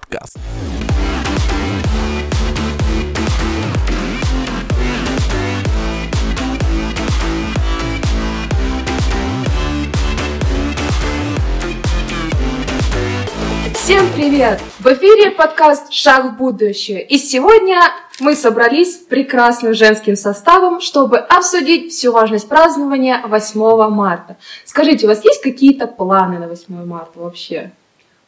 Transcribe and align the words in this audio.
подкаст. 0.00 0.36
Всем 13.74 14.06
привет! 14.14 14.60
В 14.78 14.86
эфире 14.86 15.32
подкаст 15.32 15.92
«Шаг 15.92 16.32
в 16.32 16.36
будущее». 16.36 17.04
И 17.04 17.18
сегодня 17.18 17.80
мы 18.20 18.36
собрались 18.36 18.96
прекрасным 18.96 19.74
женским 19.74 20.14
составом, 20.14 20.80
чтобы 20.80 21.18
обсудить 21.18 21.92
всю 21.92 22.12
важность 22.12 22.48
празднования 22.48 23.20
8 23.26 23.88
марта. 23.88 24.36
Скажите, 24.64 25.06
у 25.06 25.08
вас 25.08 25.24
есть 25.24 25.42
какие-то 25.42 25.86
планы 25.86 26.38
на 26.38 26.46
8 26.46 26.86
марта 26.86 27.18
вообще? 27.18 27.72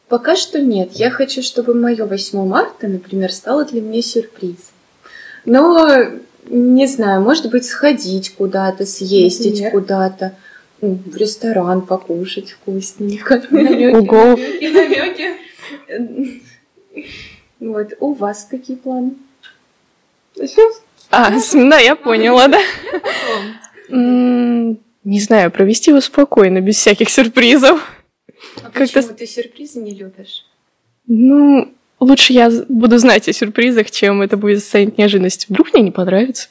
Пока 0.07 0.35
что 0.35 0.59
нет. 0.59 0.91
Я 0.93 1.09
хочу, 1.09 1.41
чтобы 1.41 1.73
мое 1.73 2.05
8 2.05 2.45
марта, 2.45 2.87
например, 2.87 3.31
стало 3.31 3.65
для 3.65 3.81
меня 3.81 4.01
сюрпризом. 4.01 4.57
Но, 5.45 5.89
не 6.47 6.87
знаю, 6.87 7.21
может 7.21 7.49
быть, 7.49 7.65
сходить 7.65 8.35
куда-то, 8.35 8.85
съездить 8.85 9.61
Например? 9.61 9.71
куда-то, 9.71 10.35
в 10.81 11.15
ресторан 11.15 11.81
покушать 11.81 12.51
вкусненько. 12.51 13.35
Ого! 13.51 14.37
намеки. 14.37 15.31
Вот, 17.59 17.93
у 17.99 18.13
вас 18.13 18.45
какие 18.49 18.75
планы? 18.75 19.13
А, 21.09 21.31
да, 21.53 21.77
я 21.77 21.95
поняла, 21.95 22.47
да. 22.47 22.59
Не 23.89 25.19
знаю, 25.19 25.51
провести 25.51 25.91
его 25.91 26.01
спокойно, 26.01 26.59
без 26.59 26.77
всяких 26.77 27.09
сюрпризов. 27.09 27.92
А 28.57 28.69
Как-то 28.69 29.01
почему 29.01 29.15
ты 29.15 29.25
сюрпризы 29.25 29.79
не 29.79 29.93
любишь? 29.93 30.45
Ну, 31.07 31.73
лучше 31.99 32.33
я 32.33 32.49
буду 32.69 32.97
знать 32.97 33.27
о 33.27 33.33
сюрпризах, 33.33 33.91
чем 33.91 34.21
это 34.21 34.37
будет 34.37 34.63
станет 34.63 34.97
неожиданностью. 34.97 35.47
Вдруг 35.49 35.73
мне 35.73 35.83
не 35.83 35.91
понравится. 35.91 36.49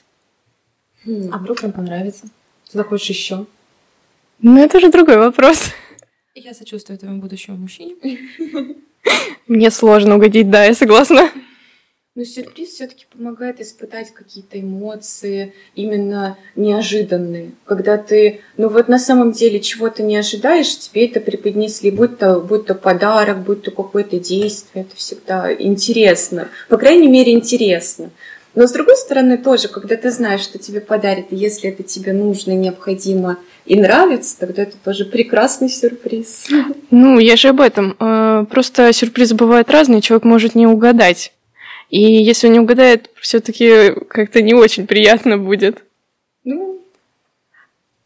А 1.07 1.39
вдруг 1.39 1.63
нам 1.63 1.73
понравится? 1.73 2.25
Ты 2.71 2.79
захочешь 2.79 3.11
еще? 3.11 3.47
Ну, 4.41 4.63
это 4.63 4.79
уже 4.79 4.91
другой 4.91 5.19
вопрос. 5.19 5.71
Я 6.35 6.55
сочувствую 6.55 6.99
твоему 6.99 7.21
будущему 7.21 7.57
мужчине. 7.57 7.97
Мне 9.47 9.71
сложно 9.71 10.17
угодить, 10.17 10.51
да, 10.51 10.65
я 10.65 10.75
согласна. 10.75 11.31
Но 12.15 12.25
сюрприз 12.25 12.69
все-таки 12.75 13.07
помогает 13.11 13.59
испытать 13.59 14.13
какие-то 14.13 14.61
эмоции, 14.61 15.55
именно 15.75 16.37
неожиданные. 16.57 17.53
Когда 17.65 17.97
ты, 17.97 18.43
ну 18.59 18.69
вот 18.69 18.89
на 18.89 18.99
самом 18.99 19.33
деле 19.33 19.61
чего-то 19.61 20.03
не 20.03 20.19
ожидаешь, 20.19 20.79
тебе 20.79 21.07
это 21.07 21.21
преподнесли, 21.21 21.91
будь 21.91 22.19
то, 22.19 22.39
будь 22.39 22.67
то 22.67 22.75
подарок, 22.75 23.39
будь 23.39 23.63
то 23.63 23.71
какое-то 23.71 24.19
действие, 24.19 24.85
это 24.85 24.95
всегда 24.95 25.55
интересно. 25.55 26.49
По 26.69 26.77
крайней 26.77 27.09
мере, 27.09 27.33
интересно. 27.33 28.11
Но 28.55 28.67
с 28.67 28.73
другой 28.73 28.99
стороны 28.99 29.39
тоже, 29.39 29.69
когда 29.69 29.97
ты 29.97 30.11
знаешь, 30.11 30.43
что 30.43 30.59
тебе 30.59 30.83
подарят, 30.83 31.29
и 31.31 31.37
если 31.37 31.71
это 31.71 31.83
тебе 31.83 32.13
нужно, 32.13 32.53
необходимо 32.53 33.39
и 33.65 33.75
нравится, 33.75 34.39
тогда 34.39 34.65
это 34.65 34.77
тоже 34.85 35.07
прекрасный 35.07 35.71
сюрприз. 35.71 36.49
Ну, 36.91 37.19
я 37.19 37.37
же 37.37 37.49
об 37.49 37.63
этом. 37.63 37.97
Э, 37.99 38.45
Просто 38.51 38.93
сюрпризы 38.93 39.35
бывают 39.35 39.71
разные, 39.71 40.03
человек 40.03 40.25
может 40.25 40.55
не 40.55 40.67
угадать. 40.67 41.33
И 41.93 42.01
если 42.01 42.47
он 42.47 42.55
не 42.55 42.61
угадает, 42.61 43.11
все-таки 43.21 43.93
как-то 44.09 44.41
не 44.41 44.55
очень 44.55 44.87
приятно 44.87 45.37
будет. 45.37 45.85
Ну, 46.43 46.81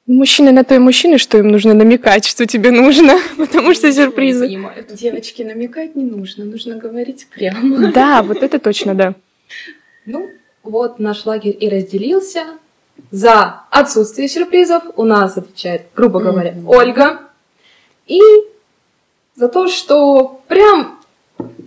Мужчины 0.06 0.51
на 0.51 0.65
то 0.65 0.75
и 0.75 0.79
мужчины, 0.79 1.19
что 1.19 1.39
им 1.39 1.48
нужно 1.48 1.73
намекать, 1.73 2.27
что 2.27 2.47
тебе 2.47 2.73
нужно, 2.73 3.19
потому 3.37 3.75
что 3.75 3.92
сюрпризы. 3.92 4.48
девочки, 4.91 5.42
намекать 5.42 5.95
не 5.95 6.05
нужно, 6.05 6.45
нужно 6.45 6.77
говорить 6.77 7.29
прямо. 7.33 7.92
Да, 7.92 8.25
вот 8.25 8.42
это 8.42 8.59
точно, 8.59 8.95
да. 8.95 9.14
Ну, 10.05 10.31
вот 10.64 10.98
наш 10.98 11.25
лагерь 11.25 11.57
и 11.59 11.69
разделился. 11.69 12.45
За 13.12 13.63
отсутствие 13.70 14.27
сюрпризов 14.27 14.83
у 14.97 15.05
нас 15.05 15.36
отвечает, 15.36 15.83
грубо 15.95 16.18
говоря. 16.18 16.55
Ольга. 16.67 17.20
И 18.08 18.20
за 19.36 19.48
то, 19.48 19.68
что 19.68 20.41
прям 20.48 20.95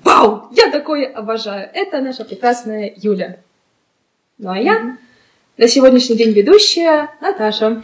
вау, 0.03 0.47
я 0.51 0.71
такое 0.71 1.07
обожаю. 1.07 1.69
Это 1.73 1.99
наша 2.01 2.25
прекрасная 2.25 2.93
Юля. 2.97 3.39
Ну 4.37 4.49
а 4.49 4.57
я 4.57 4.97
на 5.57 5.67
сегодняшний 5.67 6.15
день 6.15 6.31
ведущая 6.31 7.09
Наташа. 7.21 7.81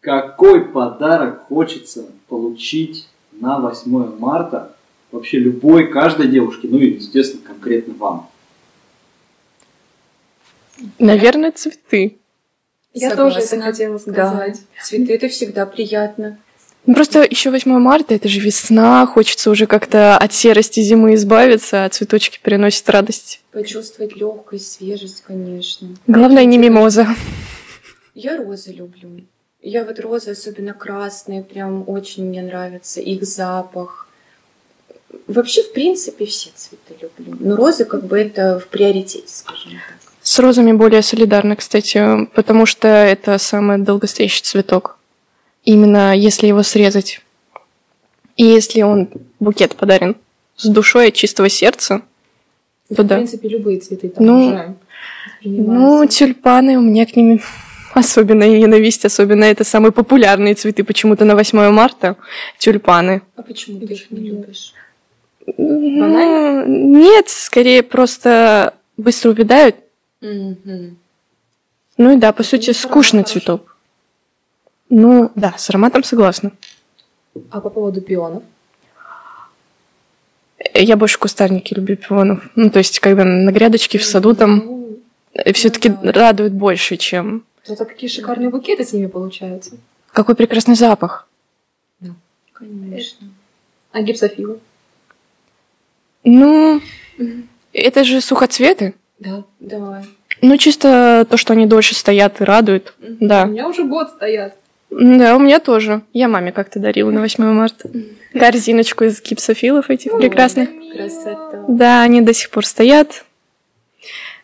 Какой 0.00 0.64
подарок 0.64 1.46
хочется 1.48 2.06
получить 2.28 3.08
на 3.32 3.58
8 3.58 4.18
марта 4.18 4.74
вообще 5.12 5.38
любой, 5.38 5.88
каждой 5.90 6.28
девушке, 6.28 6.68
ну 6.70 6.78
и, 6.78 6.94
естественно, 6.94 7.42
конкретно 7.44 7.94
вам? 7.94 8.30
Наверное, 10.98 11.52
цветы. 11.52 12.18
Я 12.92 13.10
Согласна. 13.10 13.40
тоже 13.40 13.46
это 13.46 13.64
хотела 13.64 13.94
Да, 13.94 14.00
сказать. 14.30 14.60
цветы 14.82 15.14
это 15.14 15.28
всегда 15.28 15.66
приятно. 15.66 16.38
Ну, 16.86 16.94
Просто 16.94 17.26
еще 17.28 17.50
8 17.50 17.78
марта, 17.78 18.14
это 18.14 18.28
же 18.28 18.40
весна, 18.40 19.06
хочется 19.06 19.50
уже 19.50 19.66
как-то 19.66 20.16
от 20.16 20.32
серости 20.32 20.80
зимы 20.80 21.14
избавиться, 21.14 21.84
а 21.84 21.88
цветочки 21.88 22.38
переносят 22.40 22.88
радость. 22.88 23.40
Почувствовать 23.50 24.14
легкость, 24.16 24.72
свежесть, 24.72 25.22
конечно. 25.22 25.88
Главное, 26.06 26.44
не 26.44 26.58
мимоза. 26.58 27.08
Я 28.14 28.36
розы 28.36 28.72
люблю. 28.72 29.20
Я 29.60 29.84
вот 29.84 29.98
розы, 29.98 30.30
особенно 30.30 30.74
красные, 30.74 31.42
прям 31.42 31.84
очень 31.88 32.24
мне 32.24 32.40
нравятся. 32.40 33.00
Их 33.00 33.24
запах. 33.24 34.08
Вообще, 35.26 35.62
в 35.62 35.72
принципе, 35.72 36.24
все 36.26 36.50
цветы 36.54 36.94
люблю. 37.02 37.36
Но 37.40 37.56
розы 37.56 37.84
как 37.84 38.06
бы 38.06 38.16
это 38.16 38.60
в 38.60 38.68
приоритете, 38.68 39.26
скажем 39.26 39.72
так. 39.72 39.96
С 40.22 40.38
розами 40.38 40.72
более 40.72 41.02
солидарно, 41.02 41.56
кстати, 41.56 42.26
потому 42.34 42.64
что 42.64 42.86
это 42.86 43.38
самый 43.38 43.78
долгостоящий 43.78 44.42
цветок. 44.42 44.98
Именно 45.66 46.16
если 46.16 46.46
его 46.46 46.62
срезать. 46.62 47.20
И 48.36 48.44
если 48.44 48.82
он 48.82 49.08
букет 49.40 49.74
подарен 49.76 50.16
с 50.54 50.66
душой 50.68 51.08
от 51.08 51.14
чистого 51.14 51.48
сердца, 51.48 52.02
то 52.88 53.02
В 53.02 53.06
да. 53.06 53.16
принципе, 53.16 53.48
любые 53.48 53.80
цветы 53.80 54.08
там 54.08 54.24
Ну, 54.24 54.46
уже 54.46 54.74
Ну, 55.42 56.06
тюльпаны, 56.06 56.78
у 56.78 56.82
меня 56.82 57.04
к 57.04 57.16
ним 57.16 57.42
особенная 57.94 58.48
ненависть, 58.48 59.04
особенно 59.04 59.44
это 59.44 59.64
самые 59.64 59.90
популярные 59.90 60.54
цветы 60.54 60.84
почему-то 60.84 61.24
на 61.24 61.34
8 61.34 61.70
марта. 61.70 62.16
Тюльпаны. 62.58 63.22
А 63.34 63.42
почему 63.42 63.80
ты 63.80 63.92
их 63.94 64.10
не 64.12 64.30
любишь? 64.30 64.72
Ну, 65.56 66.64
Нет, 66.66 67.28
скорее 67.28 67.82
просто 67.82 68.74
быстро 68.96 69.30
увядают. 69.30 69.76
Мгм. 70.20 70.96
Ну 71.98 72.16
и 72.16 72.16
да, 72.18 72.32
по 72.32 72.44
сути, 72.44 72.68
Ну, 72.68 72.74
скучный 72.74 73.24
цветок. 73.24 73.75
Ну, 74.88 75.32
да, 75.34 75.54
с 75.56 75.68
ароматом 75.70 76.04
согласна. 76.04 76.52
А 77.50 77.60
по 77.60 77.70
поводу 77.70 78.00
пионов? 78.00 78.42
Э, 80.58 80.82
Я 80.82 80.96
больше 80.96 81.18
кустарники 81.18 81.74
люблю 81.74 81.96
пионов. 81.96 82.48
Ну, 82.54 82.70
то 82.70 82.78
есть, 82.78 83.00
когда 83.00 83.24
на 83.24 83.50
грядочке 83.50 83.98
в 83.98 84.04
саду 84.04 84.34
там 84.34 84.56
Ну, 84.64 84.98
все-таки 85.52 85.88
да. 85.90 86.12
радует 86.12 86.52
больше, 86.52 86.96
чем... 86.96 87.44
Зато 87.64 87.84
какие 87.84 88.08
шикарные 88.08 88.48
букеты 88.48 88.84
с 88.84 88.92
ними 88.92 89.06
получаются. 89.06 89.76
Какой 90.12 90.34
прекрасный 90.36 90.76
запах. 90.76 91.26
Конечно. 92.52 93.28
А 93.92 94.00
гипсофилы? 94.02 94.60
Ну, 96.24 96.80
это 97.74 98.02
же 98.04 98.20
сухоцветы. 98.22 98.94
Да. 99.18 99.44
Да. 99.60 100.02
Ну, 100.40 100.56
чисто 100.56 101.26
то, 101.28 101.36
что 101.36 101.52
они 101.52 101.66
дольше 101.66 101.94
стоят 101.94 102.40
и 102.40 102.44
радуют. 102.44 102.94
У 103.00 103.24
Да. 103.26 103.44
меня 103.44 103.68
уже 103.68 103.84
год 103.84 104.08
стоят. 104.10 104.56
Да, 104.90 105.36
у 105.36 105.38
меня 105.38 105.60
тоже. 105.60 106.02
Я 106.12 106.28
маме 106.28 106.52
как-то 106.52 106.78
дарила 106.78 107.10
на 107.10 107.20
8 107.20 107.44
марта. 107.44 107.90
Корзиночку 108.32 109.04
из 109.04 109.20
гипсофилов 109.20 109.90
этих 109.90 110.16
прекрасных. 110.16 110.68
Красота. 110.92 111.64
Да, 111.68 112.02
они 112.02 112.20
до 112.20 112.32
сих 112.32 112.50
пор 112.50 112.64
стоят. 112.64 113.24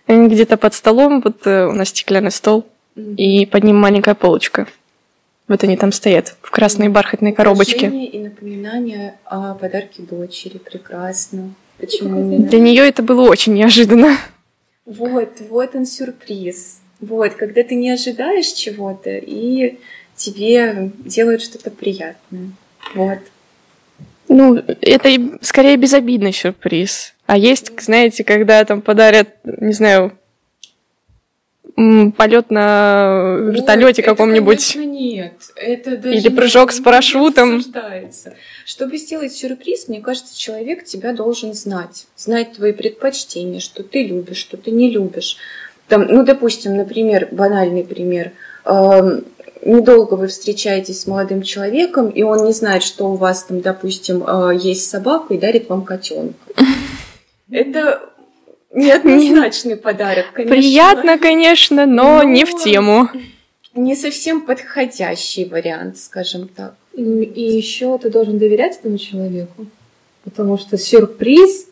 Они 0.07 0.29
где-то 0.29 0.57
под 0.57 0.75
столом. 0.75 1.21
Вот 1.23 1.47
э, 1.47 1.67
у 1.67 1.73
нас 1.73 1.89
стеклянный 1.89 2.31
стол. 2.31 2.67
И 2.97 3.47
под 3.47 3.65
ним 3.65 3.77
маленькая 3.77 4.15
полочка. 4.15 4.67
Вот 5.49 5.65
они 5.65 5.77
там 5.77 5.93
стоят 5.93 6.37
в 6.43 6.51
красной 6.51 6.89
бархатной 6.89 7.33
коробочке. 7.33 7.89
И 7.89 8.19
напоминание 8.19 9.19
о 9.25 9.55
подарке 9.55 10.03
дочери. 10.03 10.59
Прекрасно. 10.59 11.55
Почему? 11.79 12.39
Для 12.39 12.61
нее 12.61 12.89
это 12.89 13.03
было 13.03 13.29
очень 13.29 13.55
неожиданно. 13.55 14.17
Вот, 14.85 15.31
вот 15.49 15.75
он 15.75 15.87
сюрприз. 15.87 16.81
Вот, 17.01 17.35
когда 17.35 17.63
ты 17.65 17.75
не 17.75 17.91
ожидаешь 17.91 18.53
чего-то, 18.53 19.11
и 19.11 19.79
тебе 20.25 20.91
делают 21.05 21.43
что-то 21.43 21.71
приятное. 21.71 22.51
Вот. 22.95 23.19
Ну, 24.29 24.57
это 24.81 25.09
скорее 25.43 25.77
безобидный 25.77 26.33
сюрприз. 26.33 27.15
А 27.27 27.37
есть, 27.37 27.73
знаете, 27.81 28.25
когда 28.25 28.65
там 28.65 28.81
подарят, 28.81 29.29
не 29.45 29.73
знаю, 29.73 30.13
полет 32.17 32.51
на 32.51 33.37
вертолете 33.51 34.03
каком-нибудь. 34.03 34.73
конечно, 34.75 34.91
нет. 34.91 35.33
Это 35.57 35.97
даже 35.97 36.17
Или 36.17 36.29
не- 36.29 36.35
прыжок 36.35 36.73
с 36.73 36.79
не 36.79 36.85
парашютом. 36.85 37.57
обсуждается. 37.57 38.35
Чтобы 38.67 38.99
сделать 38.99 39.33
сюрприз, 39.35 39.89
мне 39.89 40.01
кажется, 40.01 40.39
человек 40.39 40.85
тебя 40.85 41.13
должен 41.13 41.55
знать. 41.55 42.07
Знать 42.17 42.53
твои 42.53 42.73
предпочтения, 42.73 43.61
что 43.61 43.83
ты 43.83 44.05
любишь, 44.05 44.37
что 44.37 44.57
ты 44.57 44.71
не 44.71 44.91
любишь. 44.91 45.37
Там, 45.89 46.07
ну, 46.09 46.25
допустим, 46.25 46.77
например, 46.77 47.29
банальный 47.33 47.85
пример. 47.85 48.33
Эм, 48.65 49.25
Недолго 49.65 50.15
вы 50.15 50.27
встречаетесь 50.27 51.03
с 51.03 51.07
молодым 51.07 51.43
человеком, 51.43 52.09
и 52.09 52.23
он 52.23 52.45
не 52.45 52.53
знает, 52.53 52.83
что 52.83 53.11
у 53.13 53.15
вас 53.15 53.45
там, 53.45 53.61
допустим, 53.61 54.25
э, 54.27 54.57
есть 54.57 54.91
собака 54.91 55.35
и 55.35 55.39
дарит 55.39 55.69
вам 55.69 55.85
котенка. 55.85 56.35
Это 57.51 58.03
неоднозначный 58.75 59.77
подарок, 59.77 60.27
конечно. 60.33 60.57
Приятно, 60.57 61.19
конечно, 61.19 61.87
но 61.87 62.23
не 62.25 62.45
в 62.45 62.53
Но- 62.53 62.59
тему. 62.59 63.09
Не 63.75 63.95
совсем 63.95 64.43
подходящий 64.43 65.45
вариант, 65.45 65.97
скажем 65.99 66.49
так. 66.49 66.75
Ну, 66.95 67.23
И 67.23 67.41
еще 67.41 67.97
ты 67.99 68.11
должен 68.11 68.39
доверять 68.39 68.79
этому 68.79 68.99
человеку. 68.99 69.67
Потому 70.25 70.59
что 70.59 70.77
сюрприз, 70.77 71.67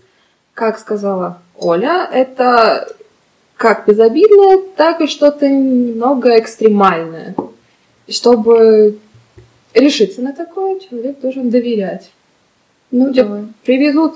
как 0.55 0.79
сказала 0.79 1.43
Оля, 1.59 2.09
это 2.11 2.89
как 3.57 3.87
безобидное, 3.87 4.61
так 4.77 5.03
и 5.03 5.07
что-то 5.07 5.49
немного 5.49 6.39
экстремальное. 6.39 7.35
И 8.11 8.13
чтобы 8.13 8.99
решиться 9.73 10.21
на 10.21 10.33
такое, 10.33 10.81
человек 10.81 11.21
должен 11.21 11.49
доверять. 11.49 12.11
Ну, 12.91 13.13
тебе 13.13 13.23
Да. 13.23 13.45
привезут, 13.65 14.15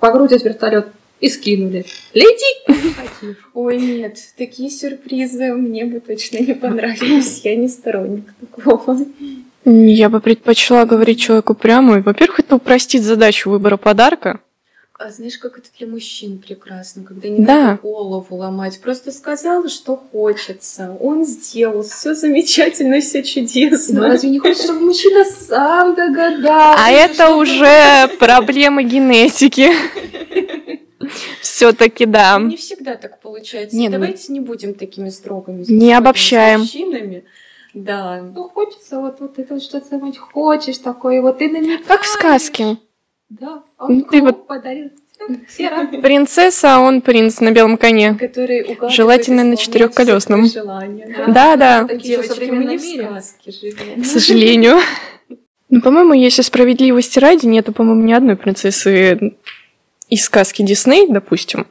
погрузят 0.00 0.42
в 0.42 0.44
вертолет 0.44 0.88
и 1.20 1.28
скинули. 1.28 1.84
Лети! 2.14 3.36
Ой, 3.54 3.78
нет, 3.78 4.18
такие 4.36 4.68
сюрпризы 4.70 5.54
мне 5.54 5.84
бы 5.84 6.00
точно 6.00 6.38
не 6.38 6.52
понравились. 6.52 7.42
Я 7.44 7.54
не 7.54 7.68
сторонник 7.68 8.24
такого. 8.40 8.98
Я 9.64 10.08
бы 10.08 10.20
предпочла 10.20 10.84
говорить 10.84 11.20
человеку 11.20 11.54
прямо. 11.54 11.98
И, 11.98 12.00
Во-первых, 12.00 12.40
это 12.40 12.56
упростит 12.56 13.02
задачу 13.04 13.50
выбора 13.50 13.76
подарка. 13.76 14.40
А 15.00 15.10
знаешь, 15.12 15.38
как 15.38 15.58
это 15.58 15.68
для 15.78 15.86
мужчин 15.86 16.38
прекрасно, 16.44 17.04
когда 17.04 17.28
не 17.28 17.44
Да. 17.44 17.54
надо 17.68 17.80
голову 17.82 18.34
ломать. 18.34 18.80
Просто 18.80 19.12
сказал, 19.12 19.68
что 19.68 19.94
хочется. 19.96 20.96
Он 21.00 21.24
сделал. 21.24 21.82
Все 21.82 22.14
замечательно, 22.14 22.98
все 23.00 23.18
Ну, 23.18 23.24
чудесно. 23.24 24.00
разве 24.08 24.28
не 24.30 24.40
хочешь, 24.40 24.64
чтобы 24.64 24.80
мужчина 24.80 25.24
сам 25.24 25.94
догадался? 25.94 26.74
А 26.84 26.90
это 26.90 27.36
уже 27.36 28.08
проблема 28.18 28.82
генетики. 28.82 29.70
Все-таки 31.40 32.04
да. 32.04 32.38
Не 32.40 32.56
всегда 32.56 32.96
так 32.96 33.20
получается. 33.20 33.76
Не, 33.76 33.86
ну- 33.88 33.92
Давайте 33.92 34.32
не 34.32 34.40
будем 34.40 34.74
такими 34.74 35.10
строгими. 35.10 35.64
Не 35.68 35.92
обобщаем. 35.94 36.60
мужчинами. 36.60 37.24
Да. 37.72 38.20
Ну, 38.34 38.48
хочется 38.48 38.98
вот, 38.98 39.20
вот 39.20 39.38
это 39.38 39.54
вот 39.54 39.62
что-то 39.62 40.00
хочешь 40.32 40.78
такое, 40.78 41.22
вот 41.22 41.38
ты 41.38 41.48
намекаешь. 41.48 41.86
Как 41.86 42.02
в 42.02 42.06
сказке. 42.08 42.78
Да, 43.30 43.62
Ну, 43.78 43.84
он 43.86 44.04
ты 44.04 44.22
вот- 44.22 44.46
подарил. 44.46 44.90
Все 45.48 45.68
рады. 45.68 46.00
Принцесса, 46.00 46.76
а 46.76 46.80
он 46.80 47.00
принц 47.02 47.40
на 47.40 47.50
белом 47.50 47.76
коне. 47.76 48.14
Который 48.14 48.78
Желательно 48.88 49.42
на 49.44 49.56
четырехколесном. 49.56 50.46
Да. 50.54 51.26
Да, 51.26 51.56
да, 51.56 51.88
Девочки, 51.94 52.50
мы 52.50 52.64
не 52.64 52.78
в 52.78 52.82
живем. 52.82 54.02
к 54.02 54.06
сожалению. 54.06 54.78
Ну, 55.70 55.82
по-моему, 55.82 56.14
если 56.14 56.40
справедливости 56.40 57.18
ради, 57.18 57.44
нету, 57.44 57.74
по-моему, 57.74 58.02
ни 58.02 58.14
одной 58.14 58.36
принцессы 58.36 59.34
из 60.08 60.24
сказки 60.24 60.62
Дисней, 60.62 61.06
допустим, 61.10 61.66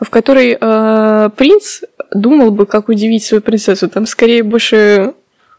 в 0.00 0.08
которой 0.08 0.56
э, 0.58 1.30
принц 1.36 1.82
думал 2.10 2.52
бы, 2.52 2.64
как 2.64 2.88
удивить 2.88 3.22
свою 3.22 3.42
принцессу. 3.42 3.90
Там 3.90 4.06
скорее 4.06 4.42
больше 4.44 5.12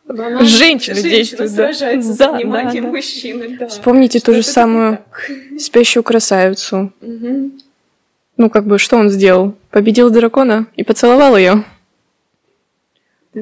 Женщины 0.08 0.46
Женщина 0.46 1.02
действуют. 1.02 1.52
да. 1.56 1.74
сражается 1.74 2.10
Да, 2.10 2.16
за 2.16 2.32
внимание 2.34 2.82
да, 2.82 2.88
да. 2.88 2.94
мужчины, 2.96 3.58
да. 3.58 3.68
Вспомните 3.68 4.20
ту 4.20 4.34
же 4.34 4.44
самую 4.44 4.98
так. 4.98 5.32
спящую 5.60 6.04
красавицу. 6.04 6.94
Мгм. 7.02 7.54
Ну, 8.38 8.50
как 8.50 8.68
бы, 8.68 8.78
что 8.78 8.98
он 8.98 9.10
сделал? 9.10 9.56
Победил 9.72 10.10
дракона 10.12 10.68
и 10.76 10.84
поцеловал 10.84 11.36
ее. 11.38 11.64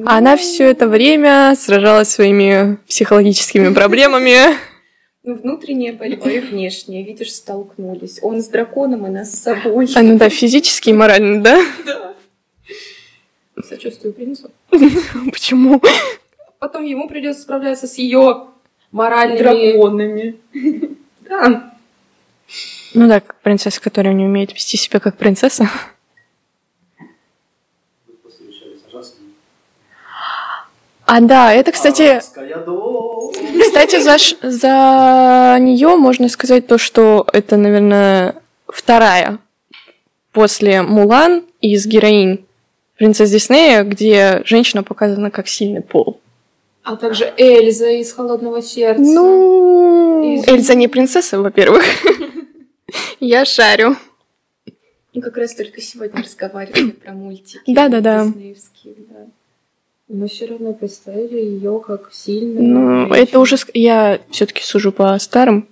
А 0.06 0.18
она 0.18 0.32
Ну, 0.32 0.36
все 0.38 0.64
это 0.70 0.88
время 0.88 1.54
сражалась 1.56 2.08
своими 2.08 2.78
психологическими 2.88 3.72
проблемами. 3.74 4.56
Ну, 5.22 5.34
внутренняя 5.34 5.92
борьба 5.92 6.30
и 6.30 6.40
внешняя, 6.40 7.02
видишь, 7.02 7.32
столкнулись. 7.34 8.18
Он 8.22 8.40
с 8.42 8.48
драконом, 8.48 9.06
и 9.06 9.10
нас 9.10 9.32
с 9.32 9.42
собой. 9.42 9.88
А, 9.94 10.02
ну 10.02 10.16
да, 10.18 10.28
физически 10.28 10.90
и 10.90 10.92
морально, 10.92 11.42
да? 11.42 11.60
Да. 11.86 12.14
Сочувствую 13.68 14.12
принцу. 14.14 14.50
Почему? 15.32 15.80
Потом 16.64 16.82
ему 16.82 17.08
придется 17.08 17.42
справляться 17.42 17.86
с 17.86 17.98
ее 17.98 18.46
моральными... 18.90 19.72
Драконами. 19.72 20.36
Да. 21.20 21.74
Ну 22.94 23.06
да, 23.06 23.20
как 23.20 23.36
принцесса, 23.42 23.82
которая 23.82 24.14
не 24.14 24.24
умеет 24.24 24.54
вести 24.54 24.78
себя 24.78 24.98
как 24.98 25.18
принцесса. 25.18 25.68
А 31.04 31.20
да, 31.20 31.52
это, 31.52 31.70
кстати, 31.70 32.18
дочь. 32.64 33.34
кстати, 33.62 34.00
за, 34.00 34.16
ш- 34.16 34.36
за 34.42 35.58
нее 35.60 35.96
можно 35.96 36.30
сказать 36.30 36.66
то, 36.66 36.78
что 36.78 37.26
это, 37.30 37.58
наверное, 37.58 38.36
вторая 38.68 39.38
после 40.32 40.80
Мулан 40.80 41.44
из 41.60 41.84
героинь 41.86 42.46
принцесс 42.96 43.30
Диснея, 43.30 43.82
где 43.82 44.40
женщина 44.46 44.82
показана 44.82 45.30
как 45.30 45.46
сильный 45.46 45.82
пол. 45.82 46.20
А 46.84 46.96
также 46.96 47.32
Эльза 47.38 47.88
из 47.90 48.12
«Холодного 48.12 48.60
сердца». 48.62 49.02
Ну, 49.02 50.34
Из- 50.36 50.46
Эльза 50.46 50.74
не 50.74 50.86
принцесса, 50.86 51.40
во-первых. 51.40 51.82
Я 53.20 53.44
шарю. 53.46 53.96
Мы 55.14 55.22
как 55.22 55.36
раз 55.38 55.54
только 55.54 55.80
сегодня 55.80 56.22
разговаривали 56.22 56.90
про 56.90 57.12
мультики. 57.12 57.60
Да-да-да. 57.72 58.26
да. 58.26 59.26
Но 60.08 60.28
все 60.28 60.44
равно 60.46 60.74
представили 60.74 61.38
ее 61.38 61.80
как 61.84 62.10
сильную. 62.12 62.62
Ну, 62.62 62.98
женщину. 63.08 63.14
это 63.14 63.40
уже... 63.40 63.56
Я 63.72 64.20
все-таки 64.30 64.62
сужу 64.62 64.92
по 64.92 65.18
старым. 65.18 65.66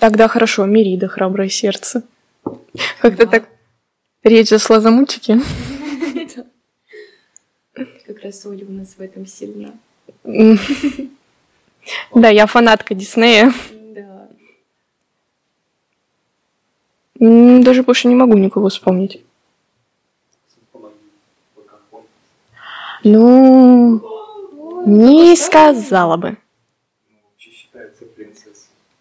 Тогда 0.00 0.26
хорошо, 0.26 0.66
Мирида, 0.66 1.06
храброе 1.06 1.48
сердце. 1.48 2.02
Как-то 3.00 3.24
Да. 3.24 3.26
так 3.26 3.48
речь 4.24 4.48
зашла 4.48 4.80
за 4.80 4.90
мультики. 4.90 5.38
Как 8.06 8.20
раз 8.24 8.44
Оля 8.46 8.66
у 8.68 8.72
нас 8.72 8.94
в 8.98 9.00
этом 9.00 9.26
сильна. 9.26 9.72
Да, 12.14 12.28
я 12.28 12.46
фанатка 12.46 12.94
Диснея. 12.94 13.52
Да. 13.72 14.28
Даже 17.18 17.82
больше 17.82 18.06
не 18.06 18.14
могу 18.14 18.38
никого 18.38 18.68
вспомнить. 18.68 19.20
Ну, 23.02 24.00
не 24.86 25.34
сказала 25.34 26.16
бы. 26.16 26.36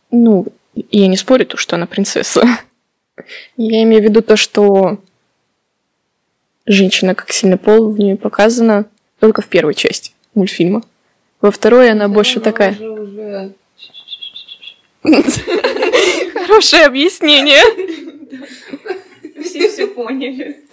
Ну. 0.09 0.45
Ну, 0.45 0.45
я 0.73 1.07
не 1.07 1.17
спорю, 1.17 1.45
то, 1.45 1.57
что 1.57 1.75
она 1.75 1.85
принцесса. 1.85 2.43
Я 3.57 3.83
имею 3.83 4.01
в 4.01 4.05
виду 4.05 4.21
то, 4.21 4.35
что 4.35 4.97
женщина 6.65 7.13
как 7.15 7.31
сильный 7.31 7.57
пол 7.57 7.91
в 7.91 7.99
ней 7.99 8.15
показана 8.15 8.85
только 9.19 9.41
в 9.41 9.47
первой 9.47 9.73
части 9.73 10.13
мультфильма. 10.33 10.83
Во 11.41 11.49
второй 11.49 11.89
она 11.91 12.07
больше 12.07 12.39
такая. 12.39 12.77
Хорошее 16.33 16.85
объяснение. 16.85 17.63
Все 19.43 19.67
все 19.69 19.87
поняли. 19.87 20.63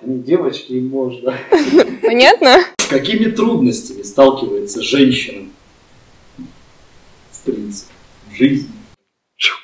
Они 0.00 0.18
девочки, 0.22 0.72
им 0.72 0.88
можно. 0.88 1.36
Понятно? 2.02 2.58
С 2.78 2.86
какими 2.86 3.30
трудностями 3.30 4.02
сталкивается 4.02 4.82
женщина? 4.82 5.48
В 7.30 7.44
принципе, 7.44 7.92
в 8.30 8.34
жизни. 8.36 8.70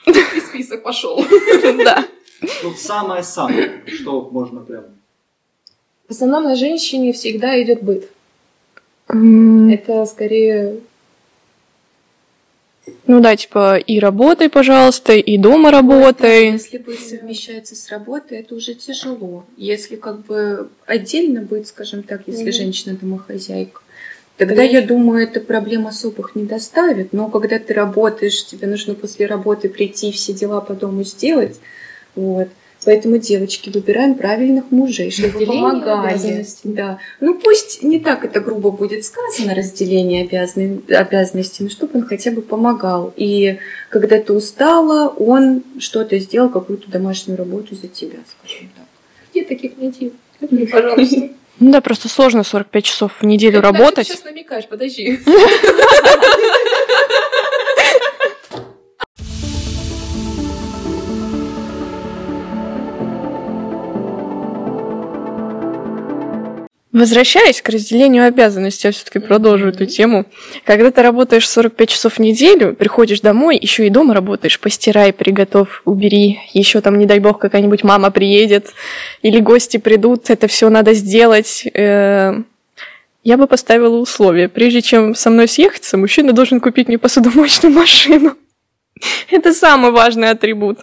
И 0.06 0.40
список 0.40 0.82
пошел. 0.82 1.24
Да. 1.84 2.06
Ну, 2.62 2.72
самое-самое, 2.74 3.82
что 3.86 4.28
можно 4.30 4.60
прям... 4.60 4.97
В 6.08 6.12
основном 6.12 6.44
на 6.44 6.56
женщине 6.56 7.12
всегда 7.12 7.62
идет 7.62 7.82
быт. 7.82 8.08
М, 9.08 9.68
Это 9.70 10.04
скорее 10.06 10.80
Ну 13.06 13.20
да, 13.20 13.36
типа 13.36 13.76
и 13.76 13.98
работай, 14.00 14.48
пожалуйста, 14.48 15.12
и 15.12 15.36
дома 15.36 15.70
работай. 15.70 16.52
Если 16.52 16.78
быт 16.78 16.98
совмещается 17.00 17.74
с 17.76 17.90
работой, 17.90 18.38
это 18.38 18.54
уже 18.54 18.72
тяжело. 18.74 19.44
Если 19.58 19.96
как 19.96 20.24
бы 20.24 20.70
отдельно 20.86 21.42
быть, 21.42 21.68
скажем 21.68 22.02
так, 22.02 22.22
если 22.26 22.44
Мгм. 22.44 22.52
женщина 22.52 22.96
домохозяйка, 22.96 23.82
тогда, 24.38 24.62
я 24.62 24.80
думаю, 24.80 25.24
это 25.24 25.40
проблем 25.40 25.86
особых 25.86 26.34
не 26.34 26.44
доставит. 26.44 27.12
Но 27.12 27.28
когда 27.28 27.58
ты 27.58 27.74
работаешь, 27.74 28.46
тебе 28.46 28.66
нужно 28.66 28.94
после 28.94 29.26
работы 29.26 29.68
прийти 29.68 30.10
все 30.10 30.32
дела 30.32 30.62
по 30.62 30.72
дому 30.72 31.02
сделать, 31.04 31.60
вот, 32.14 32.48
Поэтому, 32.84 33.18
девочки, 33.18 33.70
выбираем 33.70 34.14
правильных 34.14 34.70
мужей, 34.70 35.10
чтобы 35.10 35.32
Разделение 35.40 35.62
помогали. 35.62 36.46
Да. 36.64 36.98
Ну 37.20 37.34
пусть 37.34 37.82
не 37.82 37.98
так 37.98 38.24
это 38.24 38.40
грубо 38.40 38.70
будет 38.70 39.04
сказано, 39.04 39.54
разделение 39.54 40.24
обязан- 40.24 40.82
обязанностей, 40.88 41.64
но 41.64 41.70
чтобы 41.70 41.98
он 41.98 42.06
хотя 42.06 42.30
бы 42.30 42.40
помогал. 42.40 43.12
И 43.16 43.58
когда 43.90 44.20
ты 44.20 44.32
устала, 44.32 45.08
он 45.08 45.62
что-то 45.78 46.18
сделал, 46.18 46.48
какую-то 46.50 46.90
домашнюю 46.90 47.36
работу 47.36 47.74
за 47.74 47.88
тебя, 47.88 48.18
скажем 48.38 48.70
так. 48.76 48.86
Где 49.32 49.44
таких 49.44 49.76
найти? 49.76 50.12
Мне, 50.50 50.66
пожалуйста. 50.66 51.28
Ну 51.60 51.72
да, 51.72 51.80
просто 51.80 52.08
сложно 52.08 52.44
45 52.44 52.84
часов 52.84 53.12
в 53.20 53.26
неделю 53.26 53.60
работать. 53.60 54.06
Ты 54.06 54.14
сейчас 54.14 54.24
намекаешь, 54.24 54.66
подожди. 54.68 55.18
Возвращаясь 66.90 67.60
к 67.60 67.68
разделению 67.68 68.26
обязанностей, 68.26 68.88
я 68.88 68.92
все-таки 68.92 69.18
продолжу 69.18 69.68
эту 69.68 69.84
тему. 69.84 70.24
Когда 70.64 70.90
ты 70.90 71.02
работаешь 71.02 71.46
45 71.46 71.88
часов 71.88 72.14
в 72.14 72.18
неделю, 72.18 72.74
приходишь 72.74 73.20
домой, 73.20 73.58
еще 73.60 73.86
и 73.86 73.90
дома 73.90 74.14
работаешь, 74.14 74.58
постирай, 74.58 75.12
приготовь, 75.12 75.82
убери, 75.84 76.40
еще 76.54 76.80
там, 76.80 76.98
не 76.98 77.04
дай 77.04 77.18
бог, 77.18 77.38
какая-нибудь 77.38 77.84
мама 77.84 78.10
приедет, 78.10 78.72
или 79.20 79.38
гости 79.38 79.76
придут, 79.76 80.30
это 80.30 80.48
все 80.48 80.70
надо 80.70 80.94
сделать. 80.94 81.66
Э, 81.74 82.32
Я 83.22 83.36
бы 83.36 83.46
поставила 83.46 83.98
условие. 83.98 84.48
Прежде 84.48 84.80
чем 84.80 85.14
со 85.14 85.28
мной 85.28 85.46
съехаться, 85.46 85.98
мужчина 85.98 86.32
должен 86.32 86.58
купить 86.58 86.88
мне 86.88 86.96
посудомоечную 86.96 87.74
машину. 87.78 88.34
Это 89.30 89.52
самый 89.52 89.90
важный 89.90 90.30
атрибут. 90.30 90.78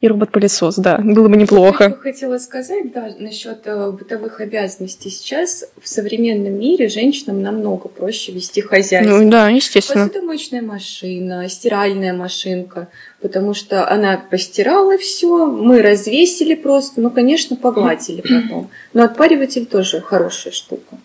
И 0.00 0.06
робот-пылесос, 0.06 0.76
да, 0.76 0.98
было 0.98 1.26
бы 1.26 1.34
Я 1.34 1.42
неплохо. 1.42 1.88
бы 1.88 1.96
хотела 1.96 2.38
сказать, 2.38 2.92
да, 2.92 3.10
насчет 3.18 3.62
э, 3.64 3.90
бытовых 3.90 4.40
обязанностей. 4.40 5.10
Сейчас 5.10 5.64
в 5.82 5.88
современном 5.88 6.52
мире 6.56 6.88
женщинам 6.88 7.42
намного 7.42 7.88
проще 7.88 8.30
вести 8.30 8.60
хозяйство. 8.60 9.18
Ну 9.18 9.28
да, 9.28 9.48
естественно. 9.48 10.06
Посудомоечная 10.06 10.62
машина, 10.62 11.48
стиральная 11.48 12.12
машинка, 12.12 12.86
потому 13.20 13.54
что 13.54 13.90
она 13.90 14.22
постирала 14.30 14.96
все, 14.98 15.46
мы 15.46 15.82
развесили 15.82 16.54
просто, 16.54 17.00
ну, 17.00 17.10
конечно, 17.10 17.56
погладили 17.56 18.20
потом. 18.20 18.70
Но 18.92 19.02
отпариватель 19.02 19.66
тоже 19.66 20.00
хорошая 20.00 20.52
штука. 20.52 20.96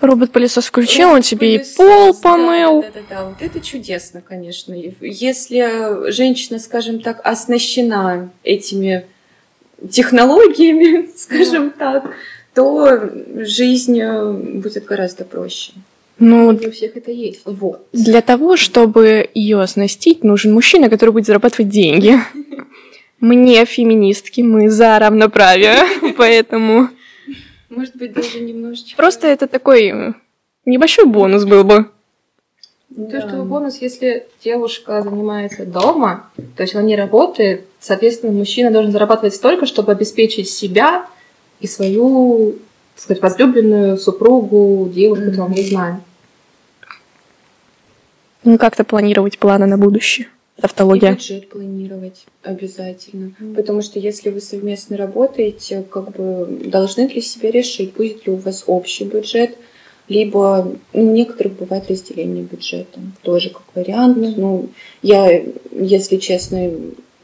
Робот-пылесос 0.00 0.66
включил, 0.66 1.10
он 1.10 1.22
тебе 1.22 1.56
и 1.56 1.58
пол 1.76 2.12
да, 2.12 2.20
помыл. 2.20 2.82
Да, 2.82 2.90
да, 2.94 3.00
да, 3.08 3.24
вот 3.24 3.40
это 3.40 3.60
чудесно, 3.60 4.20
конечно. 4.20 4.74
И 4.74 4.92
Если 5.00 6.10
женщина, 6.10 6.58
скажем 6.58 7.00
так, 7.00 7.20
оснащена 7.24 8.30
этими 8.42 9.06
технологиями, 9.90 11.08
скажем 11.16 11.70
так, 11.70 12.10
то 12.54 13.10
жизнь 13.36 14.00
э, 14.00 14.32
будет 14.32 14.84
гораздо 14.84 15.24
проще. 15.24 15.72
Ну, 16.18 16.52
Не 16.52 16.68
у 16.68 16.70
всех 16.70 16.96
это 16.96 17.10
есть. 17.10 17.40
Вот. 17.44 17.86
для 17.92 18.20
того, 18.20 18.56
чтобы 18.56 19.28
ее 19.34 19.60
оснастить, 19.60 20.22
нужен 20.22 20.54
мужчина, 20.54 20.88
который 20.88 21.10
будет 21.10 21.26
зарабатывать 21.26 21.68
деньги. 21.68 22.18
Мне, 23.20 23.64
феминистки, 23.64 24.42
мы 24.42 24.70
за 24.70 24.98
равноправие, 24.98 25.78
поэтому 26.16 26.90
Может 27.74 27.96
быть, 27.96 28.12
даже 28.12 28.40
немножечко... 28.40 28.96
просто 28.96 29.26
это 29.26 29.46
такой 29.46 30.14
небольшой 30.64 31.06
бонус 31.06 31.44
был 31.44 31.64
бы. 31.64 31.90
То, 32.94 33.20
что 33.20 33.42
бонус, 33.42 33.78
если 33.78 34.26
девушка 34.44 35.02
занимается 35.02 35.66
дома, 35.66 36.30
то 36.56 36.62
есть 36.62 36.74
она 36.74 36.84
не 36.84 36.94
работает, 36.94 37.66
соответственно, 37.80 38.32
мужчина 38.32 38.70
должен 38.70 38.92
зарабатывать 38.92 39.34
столько, 39.34 39.66
чтобы 39.66 39.90
обеспечить 39.90 40.48
себя 40.48 41.06
и 41.58 41.66
свою, 41.66 42.56
так 42.94 43.02
сказать, 43.02 43.22
возлюбленную 43.22 43.96
супругу, 43.96 44.88
девушку, 44.94 45.34
там, 45.34 45.52
не 45.52 45.62
знаю. 45.62 46.00
Ну, 48.44 48.58
как-то 48.58 48.84
планировать 48.84 49.38
планы 49.38 49.66
на 49.66 49.76
будущее. 49.76 50.28
И 50.56 50.62
Тавтология. 50.62 51.12
бюджет 51.12 51.48
планировать 51.48 52.26
обязательно. 52.42 53.32
Потому 53.56 53.82
что 53.82 53.98
если 53.98 54.30
вы 54.30 54.40
совместно 54.40 54.96
работаете, 54.96 55.84
как 55.88 56.12
бы 56.12 56.46
должны 56.64 57.08
для 57.08 57.20
себя 57.20 57.50
решить, 57.50 57.94
будет 57.94 58.26
ли 58.26 58.32
у 58.32 58.36
вас 58.36 58.64
общий 58.66 59.04
бюджет, 59.04 59.56
либо 60.08 60.76
ну, 60.92 61.10
у 61.10 61.12
некоторых 61.12 61.54
бывает 61.54 61.90
разделение 61.90 62.44
бюджета. 62.44 63.00
Тоже 63.22 63.50
как 63.50 63.62
вариант. 63.74 64.36
Ну, 64.36 64.68
я, 65.02 65.42
если 65.72 66.18
честно, 66.18 66.70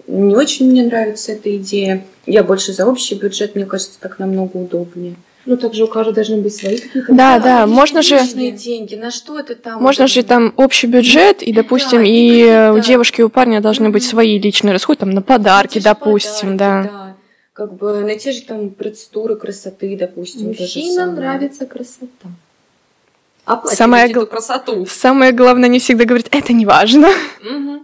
не 0.06 0.34
очень 0.34 0.68
мне 0.68 0.82
нравится 0.82 1.32
эта 1.32 1.56
идея. 1.56 2.04
Я 2.26 2.42
больше 2.42 2.72
за 2.72 2.86
общий 2.86 3.14
бюджет, 3.14 3.54
мне 3.54 3.66
кажется, 3.66 4.00
так 4.00 4.18
намного 4.18 4.56
удобнее. 4.56 5.14
Ну, 5.46 5.56
также 5.56 5.84
у 5.84 5.86
каждого 5.86 6.14
должны 6.14 6.36
быть 6.42 6.54
свои 6.54 6.76
какие-то... 6.78 7.12
Да, 7.14 7.38
да, 7.38 7.60
лишние- 7.62 7.74
можно 7.74 8.02
же- 8.02 8.20
деньги. 8.52 8.94
На 8.94 9.10
что 9.10 9.38
это 9.38 9.54
там? 9.54 9.82
Можно 9.82 10.04
вот 10.04 10.10
же 10.10 10.20
это? 10.20 10.28
там 10.28 10.52
общий 10.56 10.86
бюджет, 10.86 11.42
и, 11.42 11.52
допустим, 11.52 12.00
Да, 12.02 12.04
и 12.08 12.10
и 12.10 12.42
э, 12.44 12.72
у 12.72 12.78
девушки 12.78 13.20
и 13.20 13.24
у 13.24 13.30
парня 13.30 13.60
должны 13.60 13.88
быть 13.90 14.04
свои 14.04 14.38
личные 14.38 14.72
расходы, 14.72 15.00
там, 15.00 15.10
на 15.10 15.22
подарки, 15.22 15.78
На 15.78 15.84
допустим, 15.84 16.52
подарки, 16.52 16.88
да. 16.92 17.16
Как 17.54 17.74
бы 17.74 18.00
на 18.00 18.14
те 18.16 18.32
же 18.32 18.42
там 18.42 18.70
процедуры 18.70 19.36
красоты, 19.36 19.96
допустим. 19.98 20.48
Мужчинам 20.48 21.14
нравится 21.14 21.66
красота. 21.66 22.28
Оплачивайте 23.44 23.76
Самое 23.76 24.04
эту 24.10 24.20
гл- 24.20 24.26
красоту. 24.26 24.86
Самое 24.86 25.32
главное, 25.32 25.68
не 25.68 25.78
всегда 25.78 26.04
говорить, 26.04 26.28
это 26.30 26.52
не 26.52 26.64
важно. 26.66 27.08
Мгм. 27.42 27.82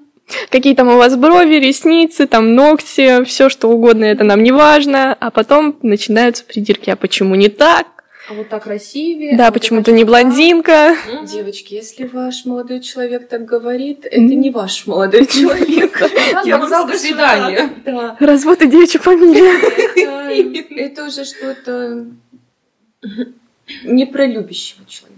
Какие 0.50 0.74
там 0.74 0.88
у 0.88 0.96
вас 0.96 1.14
брови, 1.16 1.54
ресницы, 1.56 2.26
там 2.26 2.54
ногти, 2.54 3.24
все 3.24 3.48
что 3.48 3.68
угодно, 3.68 4.04
это 4.04 4.24
нам 4.24 4.42
не 4.42 4.50
важно. 4.52 5.14
А 5.14 5.30
потом 5.30 5.76
начинаются 5.82 6.44
придирки, 6.44 6.90
а 6.90 6.96
почему 6.96 7.34
не 7.36 7.48
так? 7.48 7.86
А 8.28 8.34
вот 8.34 8.48
так 8.48 8.64
красивее. 8.64 9.36
Да, 9.36 9.46
а 9.46 9.52
почему 9.52 9.84
ты 9.84 9.92
не 9.92 10.02
блондинка? 10.02 10.96
Девочки, 11.22 11.74
если 11.74 12.06
ваш 12.06 12.44
молодой 12.44 12.80
человек 12.80 13.28
так 13.28 13.44
говорит, 13.44 14.04
это 14.04 14.18
не 14.20 14.50
ваш 14.50 14.84
молодой 14.88 15.26
человек. 15.26 16.02
Я 16.44 16.54
вам 16.58 16.62
Вокзал, 16.62 16.88
до 16.88 16.98
свидания. 16.98 17.70
Да. 17.84 18.16
Развод 18.18 18.62
и 18.62 18.66
девичья 18.66 18.98
фамилия. 18.98 19.52
Это- 19.96 20.74
Это 20.74 21.04
уже 21.04 21.24
что-то 21.24 22.06
не 23.84 24.06
про 24.06 24.26
любящего 24.26 24.84
человека. 24.86 25.15